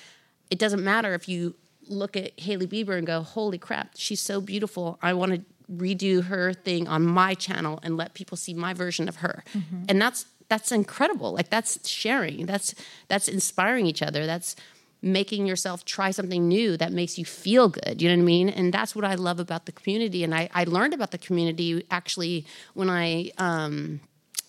[0.49, 1.55] it doesn't matter if you
[1.87, 4.97] look at Hailey Bieber and go, "Holy crap, she's so beautiful.
[5.01, 9.07] I want to redo her thing on my channel and let people see my version
[9.07, 9.83] of her." Mm-hmm.
[9.89, 11.31] And that's that's incredible.
[11.31, 12.45] Like that's sharing.
[12.45, 12.75] That's
[13.07, 14.25] that's inspiring each other.
[14.25, 14.57] That's
[15.01, 18.01] making yourself try something new that makes you feel good.
[18.01, 18.49] You know what I mean?
[18.49, 20.25] And that's what I love about the community.
[20.25, 24.01] And I, I learned about the community actually when I um,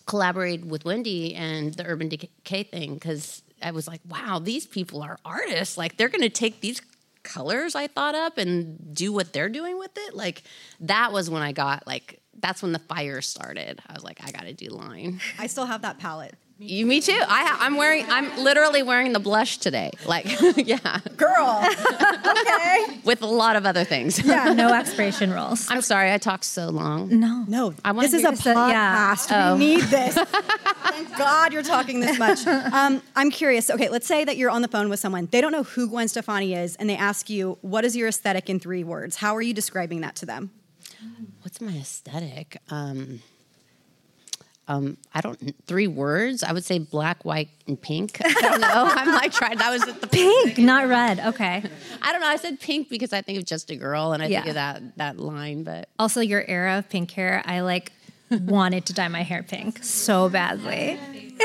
[0.07, 5.03] collaborated with Wendy and the Urban Decay thing because I was like, wow, these people
[5.03, 5.79] are artists.
[5.79, 6.83] Like they're going to take these
[7.23, 10.15] colors I thought up and do what they're doing with it.
[10.15, 10.43] Like
[10.81, 13.81] that was when I got like that's when the fire started.
[13.89, 15.21] I was like, I got to do line.
[15.39, 16.35] I still have that palette.
[16.59, 17.19] You, me too.
[17.21, 18.07] I, I'm wearing.
[18.09, 19.91] I'm literally wearing the blush today.
[20.07, 20.27] Like,
[20.57, 21.61] yeah, Girl.
[22.29, 23.01] okay.
[23.05, 24.25] with a lot of other things.
[24.25, 24.53] Yeah.
[24.53, 25.69] no expiration rules.
[25.69, 27.19] I'm sorry I talked so long.
[27.19, 27.45] No.
[27.49, 29.13] No, I wanna this is hear a this, uh, yeah.
[29.13, 29.29] podcast.
[29.33, 29.55] Oh.
[29.55, 30.15] We need this.
[30.15, 32.47] Thank God you're talking this much.
[32.47, 33.69] Um, I'm curious.
[33.69, 35.27] Okay, let's say that you're on the phone with someone.
[35.33, 38.49] They don't know who Gwen Stefani is, and they ask you, "What is your aesthetic
[38.49, 40.53] in three words?" How are you describing that to them?
[41.53, 42.57] What's my aesthetic?
[42.71, 43.21] Um,
[44.69, 45.55] um, I don't.
[45.67, 46.43] Three words.
[46.43, 48.23] I would say black, white, and pink.
[48.25, 48.69] I don't know.
[48.91, 49.59] I'm like trying.
[49.59, 51.21] That was the Pink, not red.
[51.21, 51.62] Okay.
[52.01, 52.27] I don't know.
[52.27, 54.49] I said pink because I think of just a girl, and I think Yeah.
[54.49, 55.62] of that that line.
[55.62, 57.93] But Also, your era of pink hair, I like
[58.40, 60.99] wanted to dye my hair pink so badly.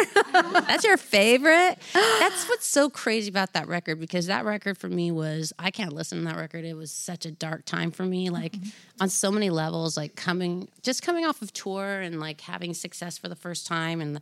[0.34, 1.78] That's your favorite?
[1.94, 5.94] That's what's so crazy about that record because that record for me was I can't
[5.94, 6.66] listen to that record.
[6.66, 8.56] It was such a dark time for me, like
[9.00, 13.18] on so many levels, like coming just coming off of tour and like having success
[13.18, 14.20] for the first time and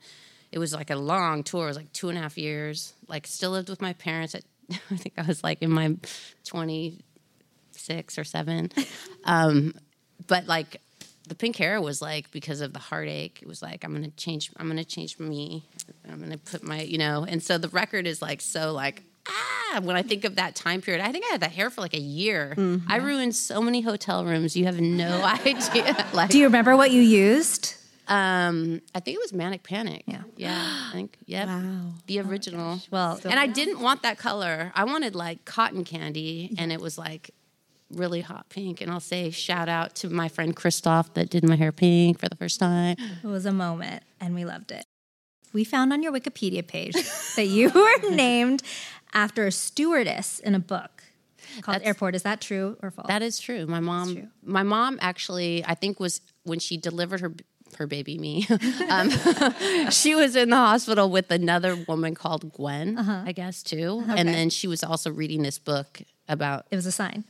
[0.51, 1.65] it was like a long tour.
[1.65, 2.93] It was like two and a half years.
[3.07, 4.43] Like still lived with my parents at
[4.91, 5.95] I think I was like in my
[6.43, 7.03] twenty
[7.71, 8.71] six or seven.
[9.27, 9.73] Um,
[10.27, 10.81] but like
[11.27, 13.39] the pink hair was like because of the heartache.
[13.41, 14.51] It was like I'm gonna change.
[14.57, 15.63] I'm gonna change me.
[16.09, 17.25] I'm gonna put my you know.
[17.27, 19.79] And so the record is like so like ah.
[19.81, 21.93] When I think of that time period, I think I had that hair for like
[21.93, 22.53] a year.
[22.55, 22.89] Mm-hmm.
[22.89, 24.55] I ruined so many hotel rooms.
[24.55, 26.05] You have no idea.
[26.13, 27.75] like Do you remember what you used?
[28.07, 30.03] um, I think it was Manic Panic.
[30.05, 30.21] Yeah.
[30.37, 30.87] yeah.
[30.89, 31.47] I think yep.
[31.47, 31.89] Wow.
[32.07, 32.79] The original.
[32.91, 34.71] Well, and I didn't want that color.
[34.75, 37.31] I wanted like cotton candy, and it was like
[37.91, 38.81] really hot pink.
[38.81, 42.29] And I'll say shout out to my friend Christoph that did my hair pink for
[42.29, 42.97] the first time.
[43.23, 44.85] It was a moment, and we loved it.
[45.53, 46.95] We found on your Wikipedia page
[47.35, 48.61] that you were named
[49.13, 51.03] after a stewardess in a book
[51.61, 52.15] called That's- Airport.
[52.15, 53.07] Is that true or false?
[53.07, 53.65] That is true.
[53.65, 54.27] My mom, true.
[54.43, 57.31] my mom actually, I think was when she delivered her
[57.77, 58.47] her baby me.
[58.89, 59.09] um,
[59.89, 64.49] she was in the hospital with another woman called Gwen, I guess too, and then
[64.49, 67.25] she was also reading this book about it was a sign.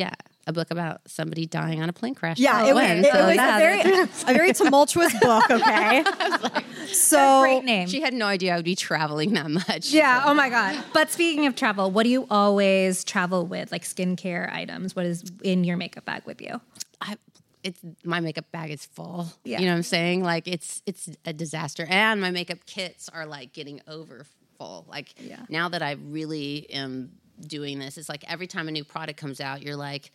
[0.00, 0.14] Yeah,
[0.46, 2.38] a book about somebody dying on a plane crash.
[2.38, 2.98] Yeah, it was, Gwen.
[2.98, 3.80] it, it So was yeah, a very
[4.28, 5.50] a very tumultuous book.
[5.50, 6.04] Okay,
[6.92, 7.88] so Great name.
[7.88, 9.90] She had no idea I would be traveling that much.
[9.92, 10.22] yeah.
[10.26, 10.82] Oh my god.
[10.92, 13.70] But speaking of travel, what do you always travel with?
[13.72, 14.96] Like skincare items.
[14.96, 16.60] What is in your makeup bag with you?
[17.00, 17.16] I,
[17.62, 19.30] it's my makeup bag is full.
[19.44, 19.58] Yeah.
[19.60, 20.22] You know what I'm saying?
[20.22, 21.86] Like it's it's a disaster.
[21.88, 24.24] And my makeup kits are like getting over
[24.58, 24.86] full.
[24.88, 25.40] Like Yeah.
[25.48, 27.12] now that I really am
[27.46, 30.12] doing this, it's like every time a new product comes out, you're like,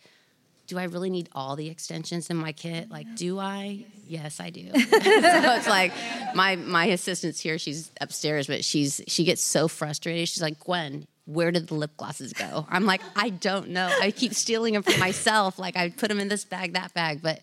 [0.66, 2.90] do I really need all the extensions in my kit?
[2.90, 3.84] Like, do I?
[4.06, 4.68] Yes, I do.
[4.72, 5.92] so it's like
[6.34, 7.58] my my assistant's here.
[7.58, 10.28] She's upstairs, but she's she gets so frustrated.
[10.28, 12.66] She's like, Gwen, where did the lip glosses go?
[12.68, 13.90] I'm like, I don't know.
[14.00, 15.58] I keep stealing them for myself.
[15.58, 17.40] Like I put them in this bag, that bag, but.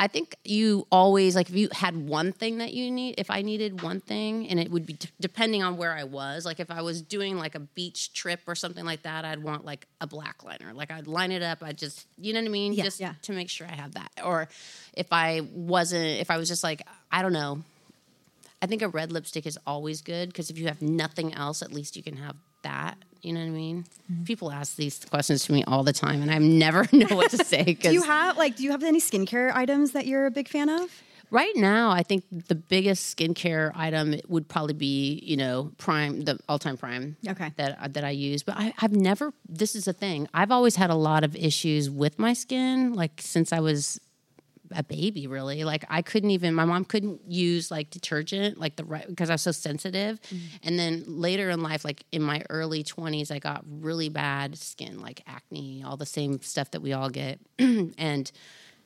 [0.00, 3.14] I think you always like if you had one thing that you need.
[3.16, 6.44] If I needed one thing, and it would be d- depending on where I was.
[6.44, 9.64] Like if I was doing like a beach trip or something like that, I'd want
[9.64, 10.74] like a black liner.
[10.74, 11.62] Like I'd line it up.
[11.62, 13.14] I just, you know what I mean, just yeah.
[13.22, 14.10] to make sure I have that.
[14.24, 14.48] Or
[14.94, 17.62] if I wasn't, if I was just like, I don't know.
[18.60, 21.72] I think a red lipstick is always good because if you have nothing else, at
[21.72, 22.96] least you can have that.
[23.24, 23.84] You know what I mean?
[24.10, 24.24] Mm-hmm.
[24.24, 27.44] People ask these questions to me all the time, and I never know what to
[27.44, 27.74] say.
[27.80, 30.68] do you have like do you have any skincare items that you're a big fan
[30.68, 30.90] of?
[31.30, 36.38] Right now, I think the biggest skincare item would probably be, you know, Prime, the
[36.48, 37.16] all-time Prime.
[37.26, 37.50] Okay.
[37.56, 39.32] That that I use, but I, I've never.
[39.48, 40.28] This is a thing.
[40.32, 44.00] I've always had a lot of issues with my skin, like since I was
[44.72, 45.26] a baby.
[45.26, 46.54] Really, like I couldn't even.
[46.54, 50.20] My mom couldn't use like detergent, like the right because I was so sensitive.
[50.62, 55.00] And then later in life, like in my early twenties, I got really bad skin,
[55.00, 58.30] like acne, all the same stuff that we all get, and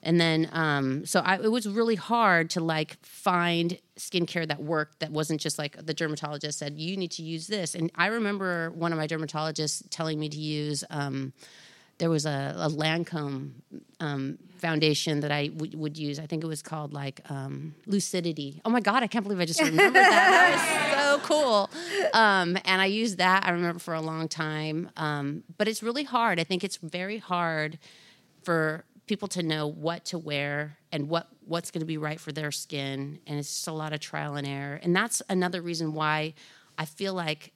[0.03, 5.01] and then um, so I, it was really hard to like find skincare that worked
[5.01, 8.71] that wasn't just like the dermatologist said you need to use this and i remember
[8.71, 11.33] one of my dermatologists telling me to use um,
[11.99, 13.51] there was a, a lancome
[14.01, 16.19] um, foundation that I w- would use.
[16.19, 18.61] I think it was called like um, lucidity.
[18.65, 20.91] Oh my god i can't believe i just remembered that.
[20.95, 21.71] That was so cool.
[22.15, 24.91] Um, and i used that i remember for a long time.
[24.97, 26.39] Um, but it's really hard.
[26.41, 27.79] I think it's very hard
[28.43, 32.31] for people to know what to wear and what what's going to be right for
[32.31, 33.19] their skin.
[33.27, 34.79] And it's just a lot of trial and error.
[34.83, 36.35] And that's another reason why
[36.77, 37.53] i feel like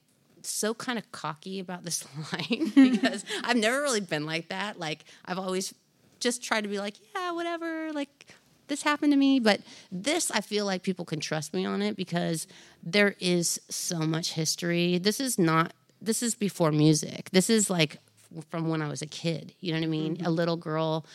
[0.49, 4.79] so kind of cocky about this line because i've never really been like that.
[4.79, 5.73] Like i've always
[6.19, 8.27] just tried to be like yeah whatever like
[8.67, 9.39] this happened to me.
[9.39, 12.47] But this i feel like people can trust me on it because
[12.81, 14.97] there is so much history.
[14.97, 17.29] This is not this is before music.
[17.31, 17.97] This is like
[18.49, 20.13] from when i was a kid you know what i mean?
[20.13, 20.31] A mm-hmm.
[20.31, 21.05] little girl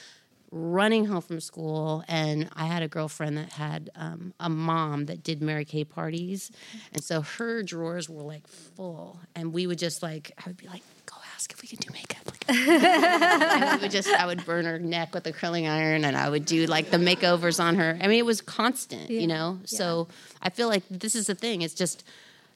[0.51, 5.23] running home from school and i had a girlfriend that had um, a mom that
[5.23, 6.51] did mary kay parties.
[6.93, 9.21] And so her drawers were like full.
[9.35, 11.91] And we would just like i would be like go ask if we can do
[11.93, 12.19] makeup.
[12.27, 12.49] Like,
[13.77, 16.45] we would just i would burn her neck with a curling iron and i would
[16.47, 17.99] do like the makeovers on her.
[18.01, 19.59] I mean it was constant you know?
[19.65, 20.09] So
[20.41, 21.63] i feel like this is the thing.
[21.63, 22.05] It's just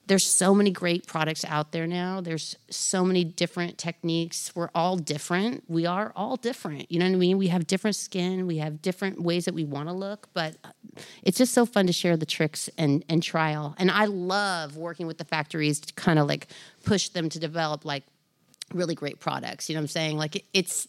[0.06, 2.20] there's so many great products out there now.
[2.20, 4.52] There's so many different techniques.
[4.54, 5.64] We're all different.
[5.68, 6.90] We are all different.
[6.90, 7.38] You know what I mean?
[7.38, 8.46] We have different skin.
[8.46, 10.70] We have different ways that we want to look, but uh,
[11.22, 13.74] it's just so fun to share the tricks and and trial.
[13.78, 16.48] And I love working with the factories to kind of like
[16.84, 18.02] push them to develop like
[18.74, 19.68] really great products.
[19.68, 20.18] You know what I'm saying?
[20.18, 20.88] Like it, it's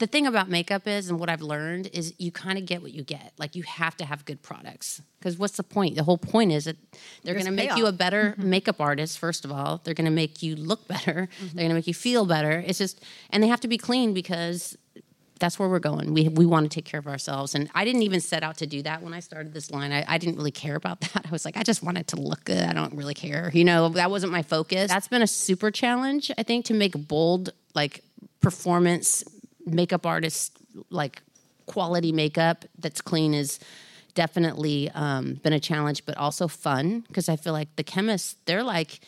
[0.00, 2.92] the thing about makeup is, and what I've learned is, you kind of get what
[2.92, 3.32] you get.
[3.38, 5.94] Like you have to have good products because what's the point?
[5.94, 6.76] The whole point is that
[7.22, 8.50] they're going to make you a better mm-hmm.
[8.50, 9.18] makeup artist.
[9.18, 11.28] First of all, they're going to make you look better.
[11.28, 11.46] Mm-hmm.
[11.54, 12.64] They're going to make you feel better.
[12.66, 14.76] It's just, and they have to be clean because
[15.38, 16.14] that's where we're going.
[16.14, 18.66] We we want to take care of ourselves, and I didn't even set out to
[18.66, 19.92] do that when I started this line.
[19.92, 21.26] I, I didn't really care about that.
[21.26, 22.62] I was like, I just want it to look good.
[22.62, 23.50] I don't really care.
[23.52, 24.90] You know, that wasn't my focus.
[24.90, 28.02] That's been a super challenge, I think, to make bold like
[28.40, 29.24] performance
[29.74, 30.58] makeup artist
[30.90, 31.22] like
[31.66, 33.60] quality makeup that's clean is
[34.14, 38.62] definitely um, been a challenge, but also fun because I feel like the chemists they're
[38.62, 39.00] like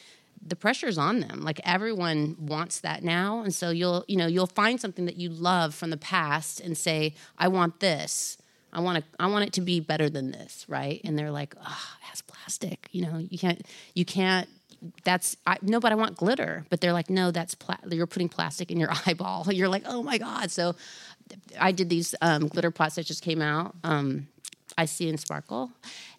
[0.44, 1.42] the pressure's on them.
[1.42, 5.30] Like everyone wants that now, and so you'll you know you'll find something that you
[5.30, 8.38] love from the past and say, I want this.
[8.72, 9.04] I want to.
[9.20, 11.00] I want it to be better than this, right?
[11.04, 12.88] And they're like, oh, it has plastic.
[12.92, 13.66] You know, you can't.
[13.94, 14.48] You can't.
[15.04, 16.64] That's I, no, but I want glitter.
[16.70, 19.46] But they're like, no, that's pla- you're putting plastic in your eyeball.
[19.52, 20.50] You're like, oh my god.
[20.50, 20.74] So
[21.58, 23.74] I did these um, glitter plots that just came out.
[23.84, 24.28] Um,
[24.76, 25.70] I see and sparkle,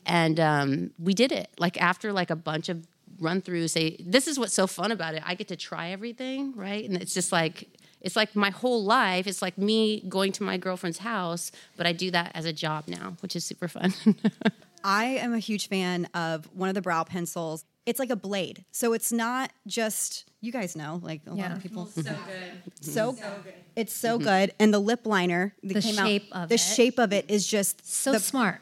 [0.05, 2.85] and um, we did it like after like a bunch of
[3.19, 3.71] run throughs.
[3.71, 5.23] Say, this is what's so fun about it.
[5.25, 6.87] I get to try everything, right?
[6.87, 7.67] And it's just like
[8.03, 9.25] it's like my whole life.
[9.27, 12.83] It's like me going to my girlfriend's house, but I do that as a job
[12.87, 13.93] now, which is super fun.
[14.83, 17.63] I am a huge fan of one of the brow pencils.
[17.85, 18.65] It's like a blade.
[18.71, 22.15] So it's not just you guys know, like a lot of people So good.
[22.81, 23.53] so, good.
[23.77, 24.25] It's so mm-hmm.
[24.25, 24.53] good.
[24.59, 26.59] And the lip liner that The came shape out, of the it.
[26.59, 28.59] shape of it is just So the, smart.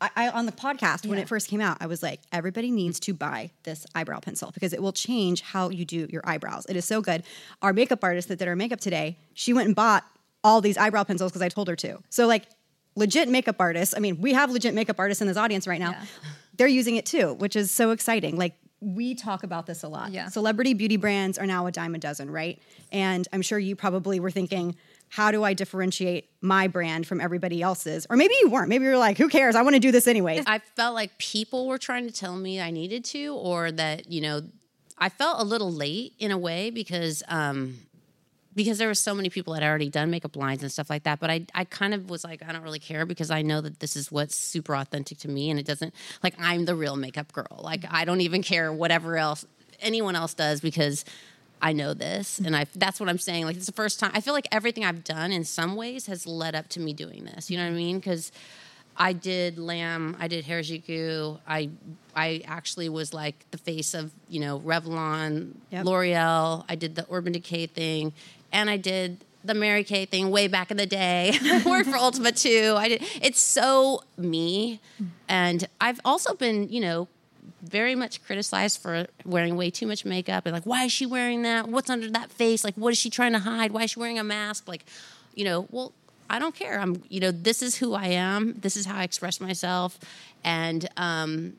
[0.00, 2.98] I, I on the podcast when it first came out, I was like, everybody needs
[3.00, 6.66] to buy this eyebrow pencil because it will change how you do your eyebrows.
[6.68, 7.22] It is so good.
[7.62, 10.04] Our makeup artist that did our makeup today, she went and bought
[10.42, 12.00] all these eyebrow pencils because I told her to.
[12.08, 12.46] So like
[12.96, 13.94] legit makeup artists.
[13.96, 15.90] I mean, we have legit makeup artists in this audience right now.
[15.90, 16.04] Yeah.
[16.56, 18.36] They're using it too, which is so exciting.
[18.36, 20.10] Like we talk about this a lot.
[20.10, 20.28] Yeah.
[20.28, 22.60] Celebrity beauty brands are now a dime a dozen, right?
[22.90, 24.76] And I'm sure you probably were thinking,
[25.10, 28.06] how do I differentiate my brand from everybody else's?
[28.08, 28.68] Or maybe you weren't.
[28.68, 29.56] Maybe you were like, who cares?
[29.56, 30.44] I want to do this anyways.
[30.46, 34.20] I felt like people were trying to tell me I needed to, or that you
[34.20, 34.42] know,
[34.96, 37.78] I felt a little late in a way because um,
[38.54, 41.04] because there were so many people that had already done makeup lines and stuff like
[41.04, 41.20] that.
[41.20, 43.80] But I I kind of was like, I don't really care because I know that
[43.80, 47.32] this is what's super authentic to me, and it doesn't like I'm the real makeup
[47.32, 47.60] girl.
[47.62, 49.44] Like I don't even care whatever else
[49.80, 51.04] anyone else does because.
[51.62, 53.44] I know this, and I that's what I'm saying.
[53.44, 56.26] Like it's the first time I feel like everything I've done in some ways has
[56.26, 57.50] led up to me doing this.
[57.50, 57.98] You know what I mean?
[57.98, 58.32] Because
[58.96, 61.38] I did Lamb, I did Harajuku.
[61.46, 61.68] I
[62.16, 65.84] I actually was like the face of you know Revlon, Yep.
[65.84, 66.64] L'Oreal.
[66.66, 68.14] I did the Urban Decay thing,
[68.52, 71.32] and I did the Mary Kay thing way back in the day.
[71.66, 72.70] Worked for Ultima II.
[72.70, 73.02] I did.
[73.22, 74.80] It's so me,
[75.28, 77.08] and I've also been you know
[77.62, 81.42] very much criticized for wearing way too much makeup and like why is she wearing
[81.42, 84.00] that what's under that face like what is she trying to hide why is she
[84.00, 84.84] wearing a mask like
[85.34, 85.92] you know well
[86.30, 89.02] i don't care i'm you know this is who i am this is how i
[89.02, 89.98] express myself
[90.42, 91.52] and um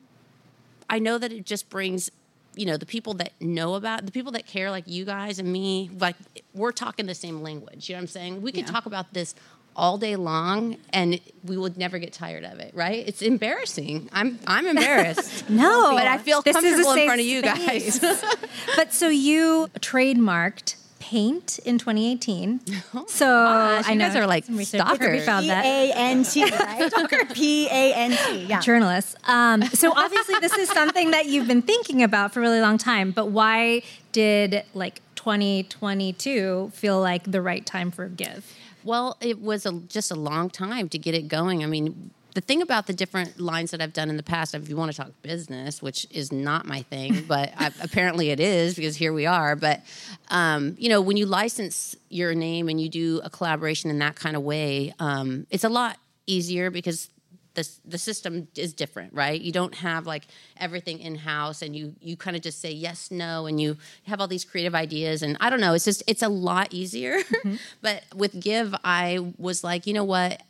[0.90, 2.10] i know that it just brings
[2.54, 5.50] you know the people that know about the people that care like you guys and
[5.52, 6.16] me like
[6.54, 8.42] we're talking the same language you know what i'm saying?
[8.42, 9.34] We could talk about this
[9.74, 13.06] all day long and we would never get tired of it right?
[13.08, 14.10] It's embarrassing.
[14.12, 15.48] I'm i'm embarrassed.
[15.48, 18.04] No, but i feel This comfortable in front of you guys.
[18.76, 22.60] But so you trademarked paint in 2018.
[23.08, 25.20] So gosh, I you know guys are like some research- stalkers.
[25.20, 25.64] We found P that.
[25.64, 27.28] A N T, right?
[27.34, 28.44] P A N T.
[28.46, 28.60] Yeah.
[28.60, 29.16] journalists.
[29.24, 32.78] Um, so obviously, this is something that you've been thinking about for a really long
[32.78, 33.10] time.
[33.10, 38.44] But why did like 2022 feel like the right time for Give?
[38.84, 41.62] Well, it was a, just a long time to get it going.
[41.62, 44.68] I mean, the thing about the different lines that I've done in the past, if
[44.68, 48.74] you want to talk business, which is not my thing, but I, apparently it is
[48.74, 49.56] because here we are.
[49.56, 49.82] But
[50.28, 54.16] um, you know, when you license your name and you do a collaboration in that
[54.16, 57.10] kind of way, um, it's a lot easier because
[57.54, 59.40] the the system is different, right?
[59.40, 60.24] You don't have like
[60.56, 64.20] everything in house, and you you kind of just say yes, no, and you have
[64.20, 65.74] all these creative ideas, and I don't know.
[65.74, 67.18] It's just it's a lot easier.
[67.82, 70.42] but with Give, I was like, you know what?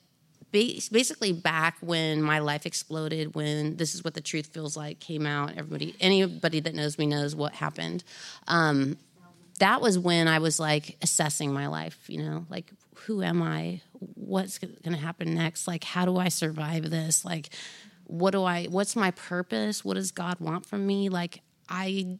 [0.53, 5.01] Ba- Basically, back when my life exploded, when this is what the truth feels like
[5.01, 8.05] came out, everybody, anybody that knows me knows what happened.
[8.47, 8.99] Um,
[9.59, 12.73] that was when I was like assessing my life, you know, like
[13.07, 13.81] who am I?
[13.99, 15.67] What's going to happen next?
[15.67, 17.25] Like, how do I survive this?
[17.25, 17.51] Like,
[18.05, 19.85] what do I, what's my purpose?
[19.85, 21.09] What does God want from me?
[21.09, 22.19] Like, I,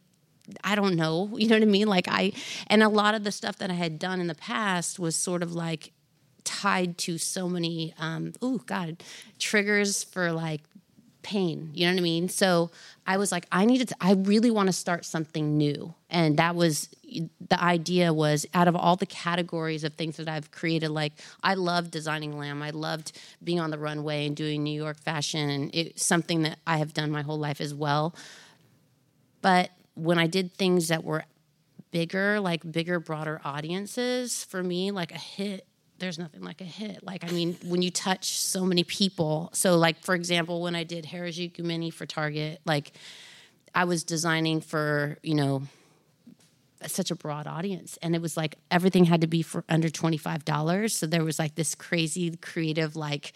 [0.63, 1.29] I don't know.
[1.37, 1.87] You know what I mean?
[1.87, 2.33] Like, I,
[2.67, 5.43] and a lot of the stuff that I had done in the past was sort
[5.43, 5.93] of like
[6.43, 9.03] tied to so many, um, oh God,
[9.39, 10.61] triggers for like
[11.23, 11.71] pain.
[11.73, 12.29] You know what I mean?
[12.29, 12.69] So
[13.07, 15.93] I was like, I needed to, I really want to start something new.
[16.09, 16.89] And that was,
[17.49, 21.53] the idea was out of all the categories of things that I've created, like I
[21.53, 22.61] loved designing lamb.
[22.61, 26.59] I loved being on the runway and doing New York fashion, and it's something that
[26.67, 28.15] I have done my whole life as well.
[29.41, 31.23] But when I did things that were
[31.91, 35.65] bigger, like bigger, broader audiences, for me, like a hit
[36.03, 37.03] there's nothing like a hit.
[37.03, 39.49] Like, I mean, when you touch so many people.
[39.53, 42.91] So, like, for example, when I did Harajuku Mini for Target, like,
[43.73, 45.63] I was designing for, you know,
[46.85, 47.97] such a broad audience.
[48.01, 50.91] And it was like everything had to be for under $25.
[50.91, 53.31] So there was like this crazy creative, like,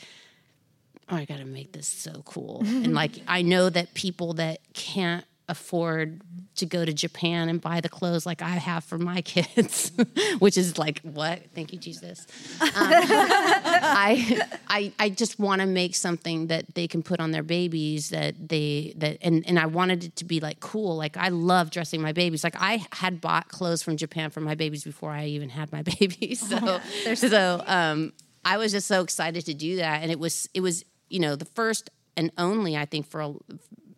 [1.09, 2.61] oh, I got to make this so cool.
[2.65, 6.21] and like, I know that people that can't afford
[6.55, 9.91] to go to Japan and buy the clothes like I have for my kids,
[10.39, 11.41] which is like what?
[11.53, 12.25] Thank you, Jesus.
[12.61, 17.43] Um, I, I I just want to make something that they can put on their
[17.43, 20.97] babies that they that and and I wanted it to be like cool.
[20.97, 22.43] Like I love dressing my babies.
[22.43, 25.81] Like I had bought clothes from Japan for my babies before I even had my
[25.99, 26.47] babies.
[26.47, 26.81] So
[27.15, 30.83] so um, I was just so excited to do that, and it was it was
[31.09, 33.33] you know the first and only I think for a,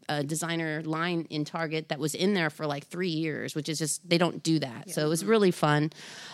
[0.09, 3.77] a designer line in Target that was in there for like three years, which is
[3.77, 4.85] just they don't do that.
[4.87, 4.93] Yeah.
[4.93, 5.91] So it was really fun.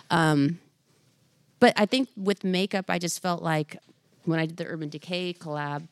[0.09, 0.59] Um,
[1.59, 3.78] but I think with makeup, I just felt like
[4.23, 5.88] when I did the Urban Decay collab,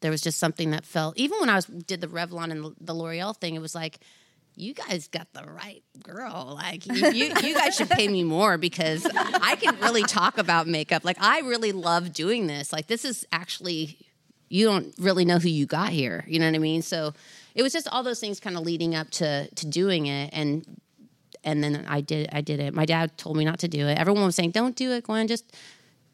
[0.00, 1.16] there was just something that felt.
[1.16, 4.00] Even when I was did the Revlon and the L'Oreal thing, it was like
[4.56, 6.52] you guys got the right girl.
[6.56, 10.66] Like you, you, you, guys should pay me more because I can really talk about
[10.66, 11.04] makeup.
[11.04, 12.72] Like I really love doing this.
[12.72, 13.98] Like this is actually
[14.52, 16.24] you don't really know who you got here.
[16.28, 16.82] You know what I mean?
[16.82, 17.14] So
[17.54, 20.78] it was just all those things kind of leading up to to doing it and
[21.42, 22.74] and then I did I did it.
[22.74, 23.98] My dad told me not to do it.
[23.98, 25.26] Everyone was saying, "Don't do it, Gwen.
[25.26, 25.56] Just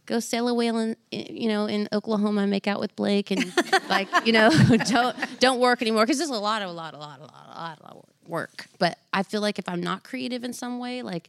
[0.07, 3.53] go sail a whale in you know in Oklahoma and make out with Blake and
[3.89, 4.51] like you know
[4.89, 7.47] don't don't work anymore because there's a lot of a lot a lot a lot
[7.47, 8.66] a lot, a lot of work.
[8.78, 11.28] But I feel like if I'm not creative in some way, like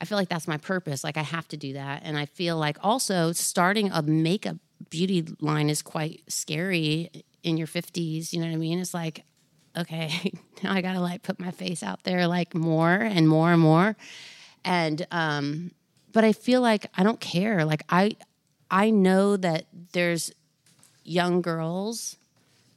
[0.00, 1.02] I feel like that's my purpose.
[1.02, 4.58] Like I have to do that, and I feel like also starting a makeup
[4.90, 7.10] beauty line is quite scary
[7.42, 8.32] in your 50s.
[8.32, 8.78] You know what I mean?
[8.78, 9.24] It's like,
[9.76, 13.52] okay, now I got to like put my face out there like more and more
[13.52, 13.96] and more.
[14.64, 15.72] And, um,
[16.12, 17.64] but I feel like I don't care.
[17.64, 18.16] Like I,
[18.70, 20.30] I know that there's
[21.04, 22.16] young girls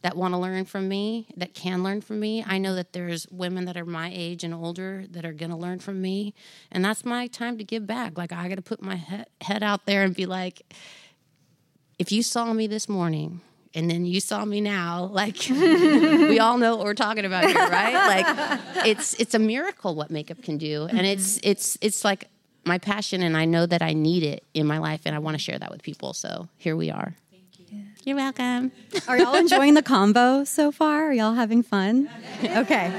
[0.05, 2.45] that want to learn from me, that can learn from me.
[2.47, 5.57] I know that there's women that are my age and older that are going to
[5.57, 6.35] learn from me.
[6.71, 8.15] And that's my time to give back.
[8.15, 10.61] Like, I got to put my he- head out there and be like,
[11.99, 13.41] if you saw me this morning
[13.73, 17.55] and then you saw me now like we all know what we're talking about here
[17.55, 22.29] right like it's it's a miracle what makeup can do and it's it's it's like
[22.65, 25.35] my passion and i know that i need it in my life and i want
[25.35, 27.15] to share that with people so here we are
[28.05, 28.71] you're welcome.
[29.07, 31.05] Are y'all enjoying the combo so far?
[31.07, 32.07] Are y'all having fun?
[32.43, 32.91] Okay.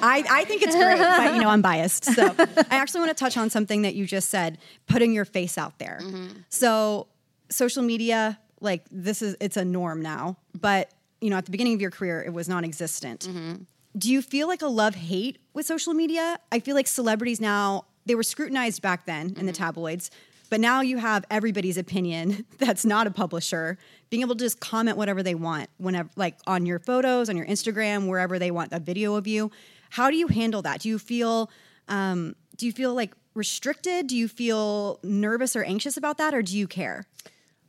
[0.00, 2.04] I, I think it's great, but you know, I'm biased.
[2.04, 5.58] So I actually want to touch on something that you just said putting your face
[5.58, 5.98] out there.
[6.00, 6.28] Mm-hmm.
[6.48, 7.08] So
[7.50, 10.90] social media, like this is it's a norm now, but
[11.20, 13.20] you know, at the beginning of your career, it was non-existent.
[13.20, 13.62] Mm-hmm.
[13.96, 16.38] Do you feel like a love hate with social media?
[16.50, 19.40] I feel like celebrities now they were scrutinized back then mm-hmm.
[19.40, 19.62] in the mm-hmm.
[19.62, 20.10] tabloids,
[20.50, 23.78] but now you have everybody's opinion that's not a publisher
[24.10, 27.46] being able to just comment whatever they want whenever like on your photos, on your
[27.46, 29.50] Instagram, wherever they want a video of you.
[29.90, 30.80] How do you handle that?
[30.80, 31.50] Do you feel
[31.88, 34.06] um, do you feel like restricted?
[34.06, 37.06] Do you feel nervous or anxious about that, or do you care?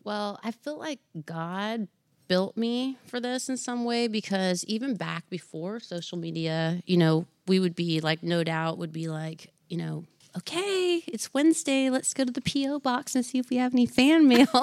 [0.04, 1.88] Well, I feel like God
[2.28, 7.26] built me for this in some way because even back before social media, you know,
[7.48, 10.06] we would be like, no doubt, would be like, you know,
[10.38, 11.90] okay, it's Wednesday.
[11.90, 14.48] Let's go to the PO box and see if we have any fan mail.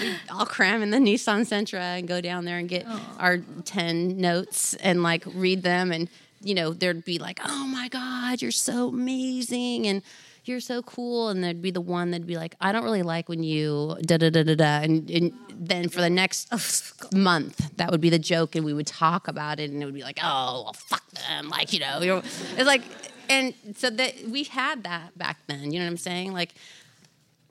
[0.00, 3.00] we all cram in the Nissan Sentra and go down there and get Aww.
[3.18, 6.08] our ten notes and like read them, and
[6.42, 10.02] you know, there'd be like, oh my god, you're so amazing, and
[10.44, 11.28] you're so cool.
[11.28, 14.16] And there'd be the one that'd be like, I don't really like when you da
[14.16, 14.80] da da da da.
[14.80, 18.56] And, and then for the next uh, month, that would be the joke.
[18.56, 19.70] And we would talk about it.
[19.70, 21.48] And it would be like, oh, well, fuck them.
[21.48, 22.82] Like, you know, it's like,
[23.28, 25.70] and so that we had that back then.
[25.70, 26.32] You know what I'm saying?
[26.32, 26.54] Like,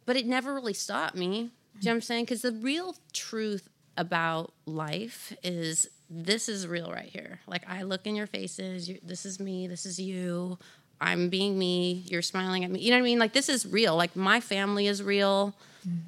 [0.05, 1.51] but it never really stopped me.
[1.79, 2.25] You know what I'm saying?
[2.25, 7.39] Because the real truth about life is this is real right here.
[7.47, 8.91] Like I look in your faces.
[9.01, 9.67] this is me.
[9.67, 10.59] This is you.
[11.01, 12.79] I'm being me, you're smiling at me.
[12.79, 13.19] You know what I mean?
[13.19, 13.95] Like this is real.
[13.97, 15.55] Like my family is real.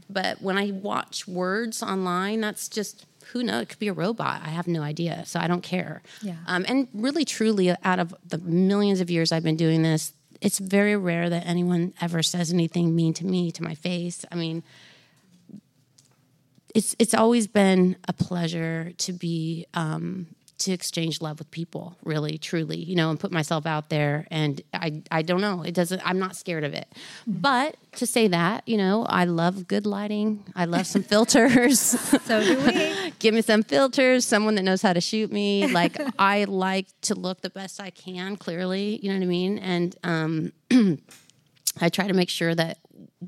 [0.10, 3.64] But when I watch words online, that's just who knows?
[3.64, 4.42] It could be a robot.
[4.44, 5.24] I have no idea.
[5.26, 6.04] So I don't care.
[6.22, 6.36] Yeah.
[6.46, 10.60] Um, and really, truly, out of the millions of years I've been doing this, it's
[10.60, 14.26] very rare that anyone ever says anything mean to me to my face.
[14.32, 14.62] I mean,
[16.76, 20.28] it's it's always been a pleasure to be um,
[20.60, 24.28] to exchange love with people, really, truly, you know, and put myself out there.
[24.32, 26.02] And I, I don't know, it doesn't.
[26.06, 26.88] I'm not scared of it.
[27.26, 30.44] But to say that, you know, I love good lighting.
[30.56, 31.80] I love some filters.
[31.80, 33.12] So do we.
[33.20, 34.26] Give me some filters.
[34.26, 35.68] Someone that knows how to shoot me.
[35.68, 38.38] Like I like to look the best I can.
[38.38, 39.60] Clearly, you know what I mean.
[39.60, 40.54] And um,
[41.82, 42.78] I try to make sure that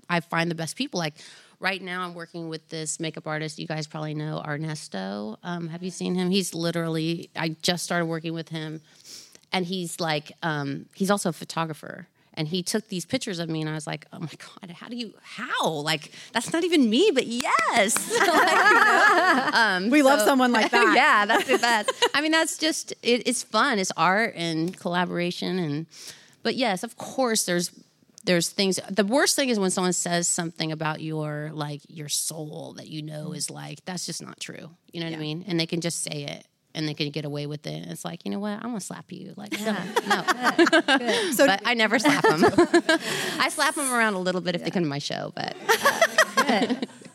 [0.10, 1.00] I find the best people.
[1.00, 1.16] Like
[1.60, 3.60] right now, I'm working with this makeup artist.
[3.60, 5.38] You guys probably know Ernesto.
[5.44, 6.30] Um, have you seen him?
[6.30, 7.30] He's literally.
[7.36, 8.82] I just started working with him,
[9.52, 12.08] and he's like, um, he's also a photographer.
[12.38, 14.90] And he took these pictures of me, and I was like, "Oh my god, how
[14.90, 15.14] do you?
[15.24, 15.70] How?
[15.70, 17.96] Like that's not even me, but yes."
[19.90, 20.94] We love someone like that.
[20.96, 21.92] yeah, that's the best.
[22.14, 23.80] I mean, that's just it, it's fun.
[23.80, 25.86] It's art and collaboration, and
[26.44, 27.72] but yes, of course, there's
[28.26, 28.80] there's things.
[28.90, 33.02] The worst thing is when someone says something about your like your soul that you
[33.02, 33.36] know mm-hmm.
[33.36, 34.70] is like that's just not true.
[34.92, 35.46] You know what I mean?
[35.48, 36.46] And they can just say it.
[36.74, 37.84] And they can get away with it.
[37.84, 38.52] And it's like, you know what?
[38.52, 39.34] I'm gonna slap you.
[39.38, 41.32] Like, no, no.
[41.32, 42.44] So but I never slap them.
[43.40, 45.56] I slap them around a little bit if they come to my show, but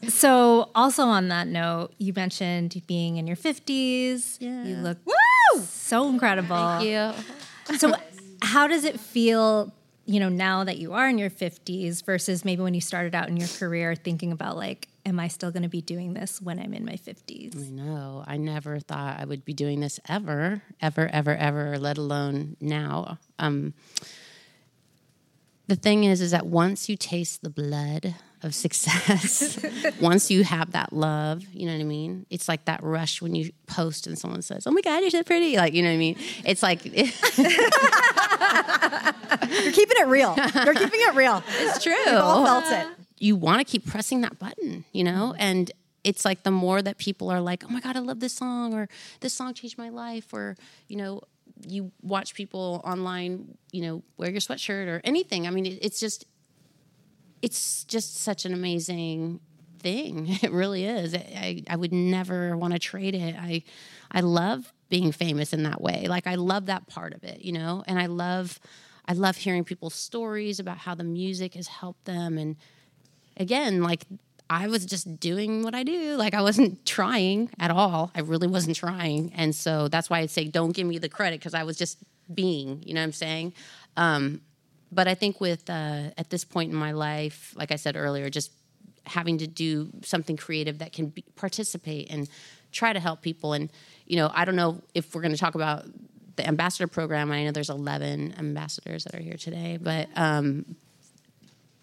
[0.09, 4.39] So, also on that note, you mentioned being in your 50s.
[4.41, 4.65] Yeah.
[4.65, 5.61] You look Woo!
[5.63, 6.57] so incredible.
[6.57, 7.79] thank you.
[7.79, 7.95] So,
[8.43, 9.73] how does it feel,
[10.07, 13.29] you know, now that you are in your 50s versus maybe when you started out
[13.29, 16.59] in your career thinking about like, am I still going to be doing this when
[16.59, 17.57] I'm in my 50s?
[17.57, 18.25] I know.
[18.27, 23.19] I never thought I would be doing this ever, ever, ever, ever, let alone now.
[23.39, 23.75] Um,
[25.69, 29.59] the thing is, is that once you taste the blood of success,
[30.01, 32.27] once you have that love, you know what I mean?
[32.31, 35.23] It's like that rush when you post and someone says, "Oh my God, you're so
[35.23, 36.17] pretty!" Like, you know what I mean?
[36.45, 36.85] It's like
[39.51, 40.35] You're keeping it real.
[40.37, 41.43] You're keeping it real.
[41.61, 41.95] it's true.
[42.07, 42.87] We've all felt it.
[42.87, 45.35] Uh, you want to keep pressing that button, you know?
[45.39, 45.71] And
[46.05, 48.75] it's like the more that people are like, oh my God, I love this song,
[48.75, 48.89] or
[49.21, 50.57] this song changed my life, or,
[50.89, 51.23] you know,
[51.67, 55.47] you watch people online, you know, wear your sweatshirt or anything.
[55.47, 56.25] I mean, it's just,
[57.43, 59.41] it's just such an amazing
[59.79, 60.39] thing.
[60.43, 61.15] It really is.
[61.15, 63.35] I, I would never want to trade it.
[63.37, 63.63] I,
[64.11, 66.07] I love being famous in that way.
[66.09, 68.59] Like I love that part of it, you know, and I love,
[69.07, 72.37] I love hearing people's stories about how the music has helped them.
[72.37, 72.57] And
[73.37, 74.05] again, like
[74.51, 76.17] I was just doing what I do.
[76.17, 78.11] Like I wasn't trying at all.
[78.15, 79.33] I really wasn't trying.
[79.35, 81.99] And so that's why I'd say, don't give me the credit because I was just
[82.35, 83.55] being, you know what I'm saying?
[83.97, 84.41] Um,
[84.93, 88.29] but I think with uh, at this point in my life, like I said earlier,
[88.31, 88.53] just
[89.07, 92.29] having to do something creative that can be, participate and
[92.73, 93.53] try to help people.
[93.53, 93.71] And
[94.07, 95.85] you know, I don't know if we're going to talk about
[96.37, 97.31] the ambassador program.
[97.31, 100.77] I know there's 11 ambassadors that are here today, but um,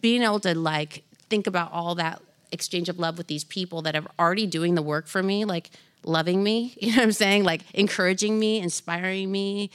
[0.01, 3.95] being able to like think about all that exchange of love with these people that
[3.95, 5.69] are already doing the work for me, like
[6.03, 7.43] loving me, you know what I'm saying?
[7.43, 9.69] Like encouraging me, inspiring me,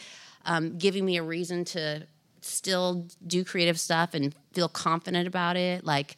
[0.44, 2.06] um, giving me a reason to
[2.43, 5.84] still do creative stuff and feel confident about it.
[5.84, 6.16] Like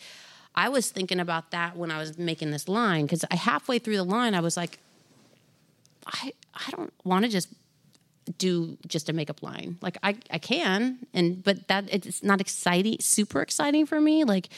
[0.54, 3.96] I was thinking about that when I was making this line because I halfway through
[3.96, 4.78] the line I was like,
[6.06, 7.48] I I don't want to just
[8.38, 9.78] do just a makeup line.
[9.80, 14.24] Like I I can and but that it's not exciting, super exciting for me.
[14.24, 14.48] Like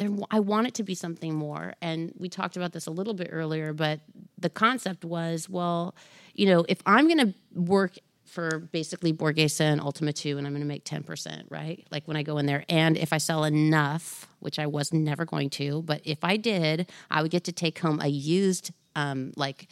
[0.00, 1.74] there I want it to be something more.
[1.80, 4.00] And we talked about this a little bit earlier, but
[4.38, 5.94] the concept was, well,
[6.34, 7.98] you know, if I'm going to work
[8.30, 11.84] for basically Borghese and Ultima 2 and I'm going to make 10%, right?
[11.90, 15.24] Like when I go in there and if I sell enough, which I was never
[15.24, 19.32] going to, but if I did, I would get to take home a used um
[19.36, 19.68] like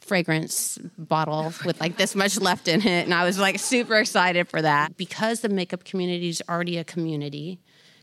[0.00, 4.48] fragrance bottle with like this much left in it and I was like super excited
[4.48, 7.60] for that because the makeup community is already a community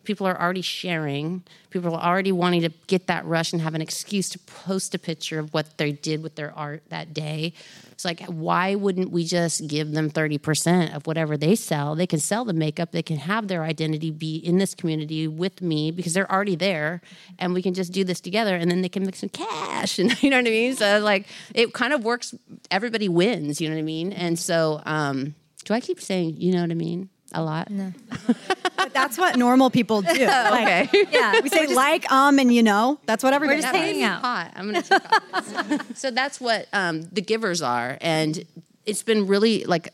[0.09, 1.43] people are already sharing.
[1.69, 4.97] People are already wanting to get that rush and have an excuse to post a
[4.97, 7.53] picture of what they did with their art that day.
[7.91, 11.93] It's like why wouldn't we just give them 30% of whatever they sell?
[11.93, 12.91] They can sell the makeup.
[12.91, 17.01] They can have their identity be in this community with me because they're already there
[17.37, 20.23] and we can just do this together and then they can make some cash and
[20.23, 20.75] you know what i mean?
[20.75, 22.33] So like it kind of works
[22.71, 24.11] everybody wins you know what i mean?
[24.11, 25.35] And so um
[25.65, 27.91] do i keep saying you know what i mean a lot no
[28.77, 30.25] But that's what normal people do.
[30.25, 31.41] Like, okay Yeah.
[31.41, 32.97] we say like, um, and you know.
[33.05, 33.81] That's what everybody We're just says.
[33.83, 34.21] hanging out.
[34.21, 34.53] hot.
[34.55, 35.97] I'm gonna take off.
[35.97, 38.41] so that's what um, the givers are, and
[38.85, 39.93] it's been really like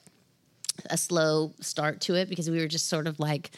[0.92, 3.52] a slow start to it because we were just sort of like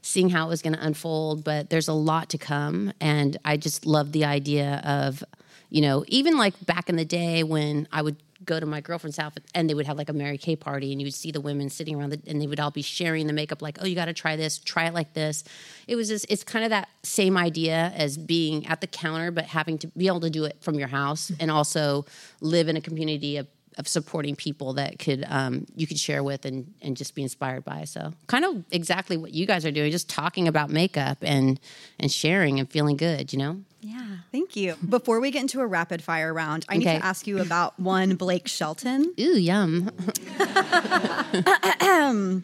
[0.00, 1.42] seeing how it was going to unfold.
[1.42, 5.24] But there's a lot to come, and I just love the idea of,
[5.70, 8.16] you know, even like back in the day when I would
[8.48, 11.00] go to my girlfriend's house and they would have like a Mary Kay party and
[11.00, 13.32] you would see the women sitting around the, and they would all be sharing the
[13.32, 15.44] makeup like, oh, you got to try this, try it like this.
[15.86, 19.44] It was just, it's kind of that same idea as being at the counter, but
[19.44, 22.06] having to be able to do it from your house and also
[22.40, 23.46] live in a community of,
[23.76, 27.64] of supporting people that could um, you could share with and and just be inspired
[27.64, 27.84] by.
[27.84, 31.60] So kind of exactly what you guys are doing, just talking about makeup and
[32.00, 33.32] and sharing and feeling good.
[33.32, 33.60] You know.
[33.80, 34.06] Yeah.
[34.32, 34.74] Thank you.
[34.88, 38.16] Before we get into a rapid fire round, I need to ask you about one
[38.16, 39.14] Blake Shelton.
[39.20, 39.90] Ooh, yum.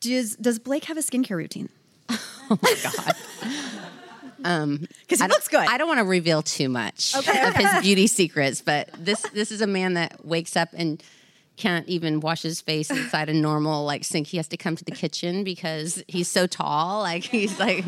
[0.00, 1.68] Does does Blake have a skincare routine?
[2.48, 3.14] Oh my God.
[4.44, 5.66] Um, Because he looks good.
[5.68, 9.60] I don't want to reveal too much of his beauty secrets, but this this is
[9.62, 11.02] a man that wakes up and
[11.56, 14.28] can't even wash his face inside a normal like sink.
[14.28, 17.00] He has to come to the kitchen because he's so tall.
[17.00, 17.84] Like he's like,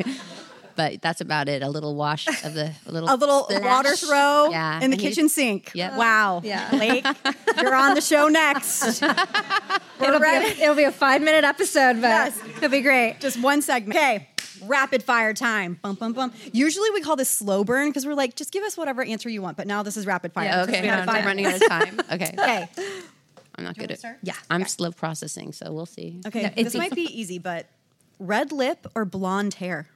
[0.79, 1.61] but that's about it.
[1.63, 3.63] A little wash of the a little a little splash.
[3.63, 5.73] water throw Yeah, in the and he's- kitchen sink.
[5.75, 5.97] Yep.
[5.97, 6.41] Wow.
[6.45, 6.71] Yeah.
[6.79, 7.05] Blake,
[7.61, 9.03] you're on the show next.
[10.01, 12.41] It'll be, a, it'll be a five minute episode, but Yes.
[12.59, 13.17] it'll be great.
[13.19, 13.99] Just one segment.
[13.99, 14.29] Okay.
[14.63, 15.79] Rapid fire time.
[15.83, 16.33] Bum bum bum.
[16.53, 19.43] Usually we call this slow burn because we're like, just give us whatever answer you
[19.43, 19.57] want.
[19.57, 20.45] But now this is rapid fire.
[20.47, 22.01] Yeah, 'cause okay, we have I'm running out of time.
[22.13, 22.69] Okay, Okay.
[23.57, 24.05] I'm not good at.
[24.05, 24.17] It.
[24.23, 24.35] Yeah.
[24.49, 26.21] I'm slow processing, so we'll see.
[26.29, 26.43] Okay.
[26.57, 27.67] No, this might be easy, but
[28.21, 29.89] red lip or blonde hair?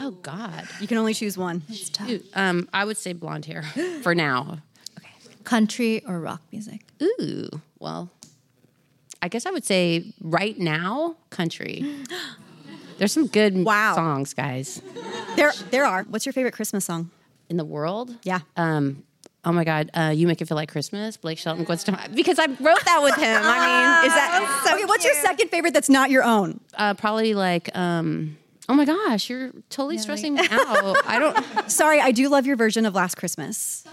[0.00, 0.66] Oh God.
[0.80, 1.62] You can only choose one.
[2.06, 3.62] Dude, um, I would say blonde hair
[4.02, 4.58] for now.
[5.44, 6.82] Country or rock music?
[7.02, 7.48] Ooh,
[7.80, 8.10] well,
[9.20, 11.84] I guess I would say right now, country.
[12.98, 13.94] There's some good Wow.
[13.96, 14.80] songs, guys,
[15.36, 16.04] There, there are.
[16.04, 17.10] What's your favorite Christmas song?
[17.48, 18.16] in the world.
[18.22, 18.38] Yeah.
[18.56, 19.02] Um,
[19.44, 22.14] oh my God, uh, "You Make It Feel Like Christmas," Blake Shelton, Gwen Stefani.
[22.14, 23.40] Because I wrote that with him.
[23.44, 23.58] I
[24.02, 26.60] mean, is that okay, what's your second favorite that's not your own?
[26.78, 27.68] uh, probably like?
[27.76, 28.38] Um,
[28.72, 30.96] oh my gosh, you're totally stressing me out.
[31.06, 31.70] I don't.
[31.70, 33.84] Sorry, I do love your version of Last Christmas.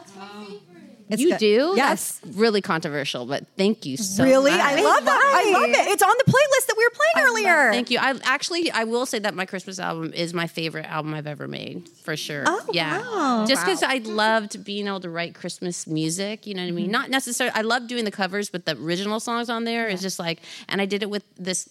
[1.09, 1.39] It's you good.
[1.39, 1.73] do?
[1.75, 2.19] Yes.
[2.19, 4.51] That's really controversial, but thank you so really?
[4.51, 4.59] much.
[4.59, 4.81] Really?
[4.81, 5.43] I love that.
[5.45, 5.91] I love it.
[5.91, 7.71] It's on the playlist that we were playing earlier.
[7.71, 7.97] Thank you.
[7.99, 11.47] I actually I will say that my Christmas album is my favorite album I've ever
[11.47, 12.43] made for sure.
[12.45, 12.99] Oh, yeah.
[13.01, 13.45] wow.
[13.47, 16.45] Just because I loved being able to write Christmas music.
[16.45, 16.85] You know what I mean?
[16.85, 16.91] Mm-hmm.
[16.91, 17.55] Not necessarily.
[17.55, 20.41] I love doing the covers, but the original songs on there is just like.
[20.67, 21.67] And I did it with this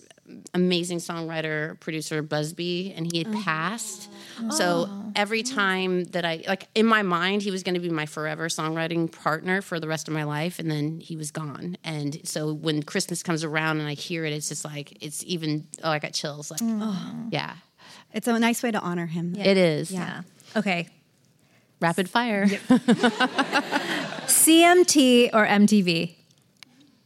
[0.55, 3.43] amazing songwriter producer Busbee, and he had oh.
[3.43, 4.09] passed.
[4.41, 4.51] Oh.
[4.51, 8.07] So every time that I like in my mind, he was going to be my
[8.07, 11.77] forever songwriting partner for the rest of my life, and then he was gone.
[11.85, 15.67] And so when Christmas comes around and I hear it, it's just like it's even.
[15.83, 16.51] Oh, I got chills.
[16.51, 16.81] Like, mm.
[16.83, 17.55] oh, yeah,
[18.13, 19.35] It's a nice way to honor him.
[19.37, 19.91] it is.
[19.91, 20.23] Yeah.
[20.57, 20.89] Okay.
[21.81, 22.47] Rapid fire.
[24.27, 26.18] CMT or MTV?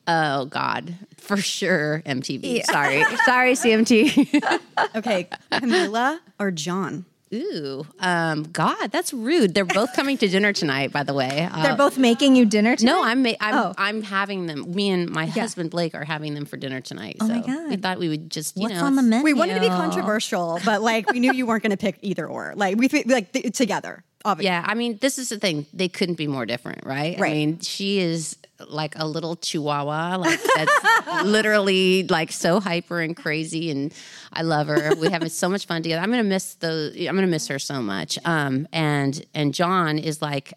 [0.06, 2.02] Oh God, for sure.
[2.04, 2.64] MTV.
[2.64, 4.52] Sorry, sorry, CMT.
[4.96, 7.04] Okay, Camila or John?
[7.34, 9.54] Ooh, um, God, that's rude.
[9.54, 11.48] They're both coming to dinner tonight, by the way.
[11.50, 12.92] Uh, They're both making you dinner tonight?
[12.92, 13.74] No, I'm ma- I'm Oh.
[13.78, 14.70] I'm having them.
[14.74, 17.16] Me and my husband Blake are having them for dinner tonight.
[17.22, 17.70] Oh so my God.
[17.70, 19.24] we thought we would just you What's know on the menu?
[19.24, 22.26] We wanted to be controversial, but like we knew you weren't going to pick either
[22.26, 22.52] or.
[22.54, 24.04] Like we th- like th- together.
[24.24, 24.46] Obviously.
[24.46, 25.66] Yeah, I mean, this is the thing.
[25.72, 27.18] They couldn't be more different, right?
[27.18, 27.30] Right.
[27.30, 28.36] I mean, she is
[28.68, 33.92] like a little chihuahua, like that's literally like so hyper and crazy, and
[34.32, 34.94] I love her.
[34.96, 36.02] We have so much fun together.
[36.02, 36.94] I'm gonna miss the.
[37.08, 38.18] I'm gonna miss her so much.
[38.24, 40.54] Um, and and John is like.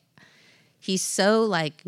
[0.77, 1.81] He's so like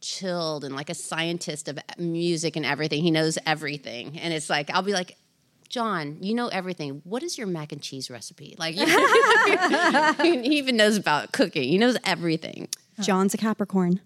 [0.00, 3.02] chilled and like a scientist of music and everything.
[3.02, 5.16] He knows everything, and it's like I'll be like,
[5.68, 7.00] John, you know everything.
[7.04, 8.54] What is your mac and cheese recipe?
[8.58, 11.68] Like, you know, he even knows about cooking.
[11.68, 12.68] He knows everything.
[13.00, 14.00] John's a Capricorn.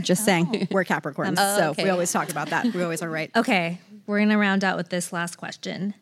[0.00, 0.66] Just saying, oh.
[0.70, 1.84] we're Capricorns, um, so okay.
[1.84, 2.72] we always talk about that.
[2.72, 3.30] We always are right.
[3.34, 3.80] Okay.
[4.06, 5.94] We're going to round out with this last question.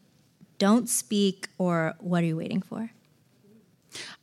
[0.58, 2.90] Don't speak or what are you waiting for?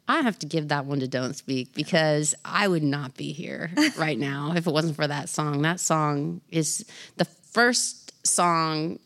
[0.08, 3.72] I have to give that one to Don't Speak because I would not be here
[3.98, 5.62] right now if it wasn't for that song.
[5.62, 6.86] That song is
[7.18, 9.00] the first song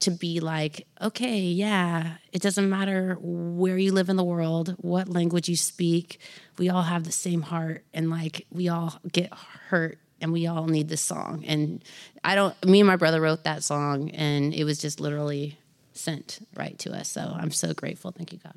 [0.00, 5.08] to be like, okay, yeah, it doesn't matter where you live in the world, what
[5.08, 6.20] language you speak,
[6.58, 9.32] we all have the same heart and like we all get
[9.68, 11.44] hurt and we all need this song.
[11.46, 11.82] And
[12.24, 15.58] I don't, me and my brother wrote that song and it was just literally
[15.92, 17.08] sent right to us.
[17.08, 18.10] So I'm so grateful.
[18.10, 18.54] Thank you, God.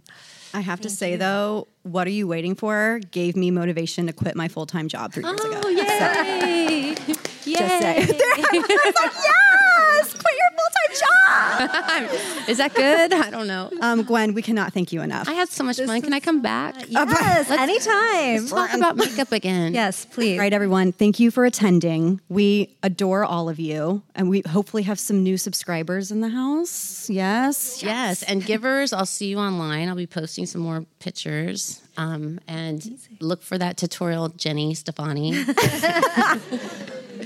[0.53, 2.99] I have to say though, what are you waiting for?
[3.11, 5.61] Gave me motivation to quit my full time job three years oh, ago.
[5.65, 6.95] Oh, yay!
[7.43, 8.11] Just say, it's
[9.01, 11.32] like yes, quit your full time job.
[12.47, 13.13] Is that good?
[13.13, 13.69] I don't know.
[13.81, 15.27] Um, Gwen, we cannot thank you enough.
[15.27, 16.01] I had so much fun.
[16.01, 16.75] Can I come back?
[16.89, 18.41] Yes, anytime.
[18.41, 19.73] Let's talk about makeup again.
[19.83, 20.33] Yes, please.
[20.33, 20.91] All right, everyone.
[20.91, 22.21] Thank you for attending.
[22.29, 27.09] We adore all of you, and we hopefully have some new subscribers in the house.
[27.09, 27.81] Yes.
[27.83, 28.23] Yes.
[28.23, 29.89] And givers, I'll see you online.
[29.89, 31.81] I'll be posting some more pictures.
[31.97, 35.43] Um, and look for that tutorial, Jenny Stefani.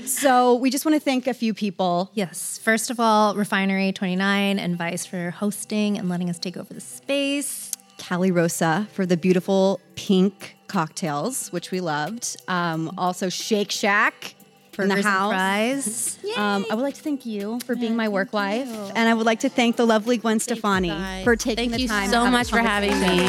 [0.06, 2.10] So we just want to thank a few people.
[2.14, 2.58] Yes.
[2.58, 6.80] First of all, Refinery 29 and Vice for hosting and letting us take over the
[6.80, 7.72] space.
[7.98, 12.36] Calirosa for the beautiful pink cocktails, which we loved.
[12.46, 14.34] Um, also, Shake Shack
[14.78, 16.18] in the house.
[16.36, 19.26] Um, I would like to thank you for being my work wife, and I would
[19.26, 22.10] like to thank the lovely Gwen Stefani for taking Thank the time.
[22.10, 23.28] so to have a much for having me.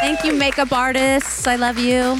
[0.00, 1.46] Thank you, makeup artists.
[1.46, 2.16] I love you.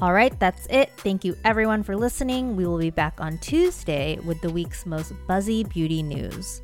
[0.00, 0.90] All right, that's it.
[0.98, 2.54] Thank you everyone for listening.
[2.54, 6.60] We will be back on Tuesday with the week's most buzzy beauty news.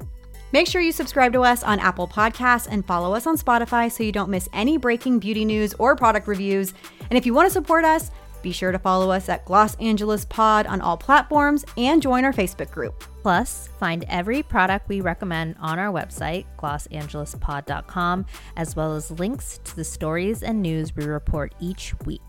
[0.53, 4.05] Make sure you subscribe to us on Apple Podcasts and follow us on Spotify so
[4.05, 6.75] you don't miss any breaking beauty news or product reviews.
[7.09, 8.11] And if you want to support us,
[8.43, 12.35] be sure to follow us at Gloss Angeles Pod on all platforms and join our
[12.35, 13.03] Facebook group.
[13.23, 18.27] Plus, find every product we recommend on our website, glosangelespod.com,
[18.57, 22.21] as well as links to the stories and news we report each week.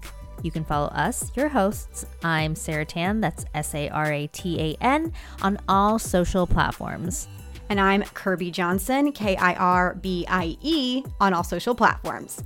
[0.41, 2.05] You can follow us, your hosts.
[2.23, 7.27] I'm Sara Tan, that's S A R A T A N, on all social platforms.
[7.69, 12.43] And I'm Kirbie Johnson, K I R B I E, on all social platforms.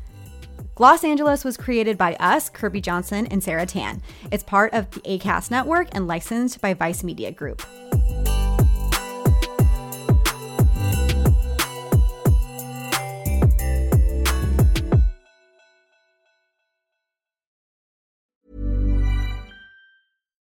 [0.76, 4.00] Gloss Angeles was created by us, Kirbie Johnson and Sara Tan.
[4.32, 7.64] It's part of the ACAST network and licensed by Vice Media Group.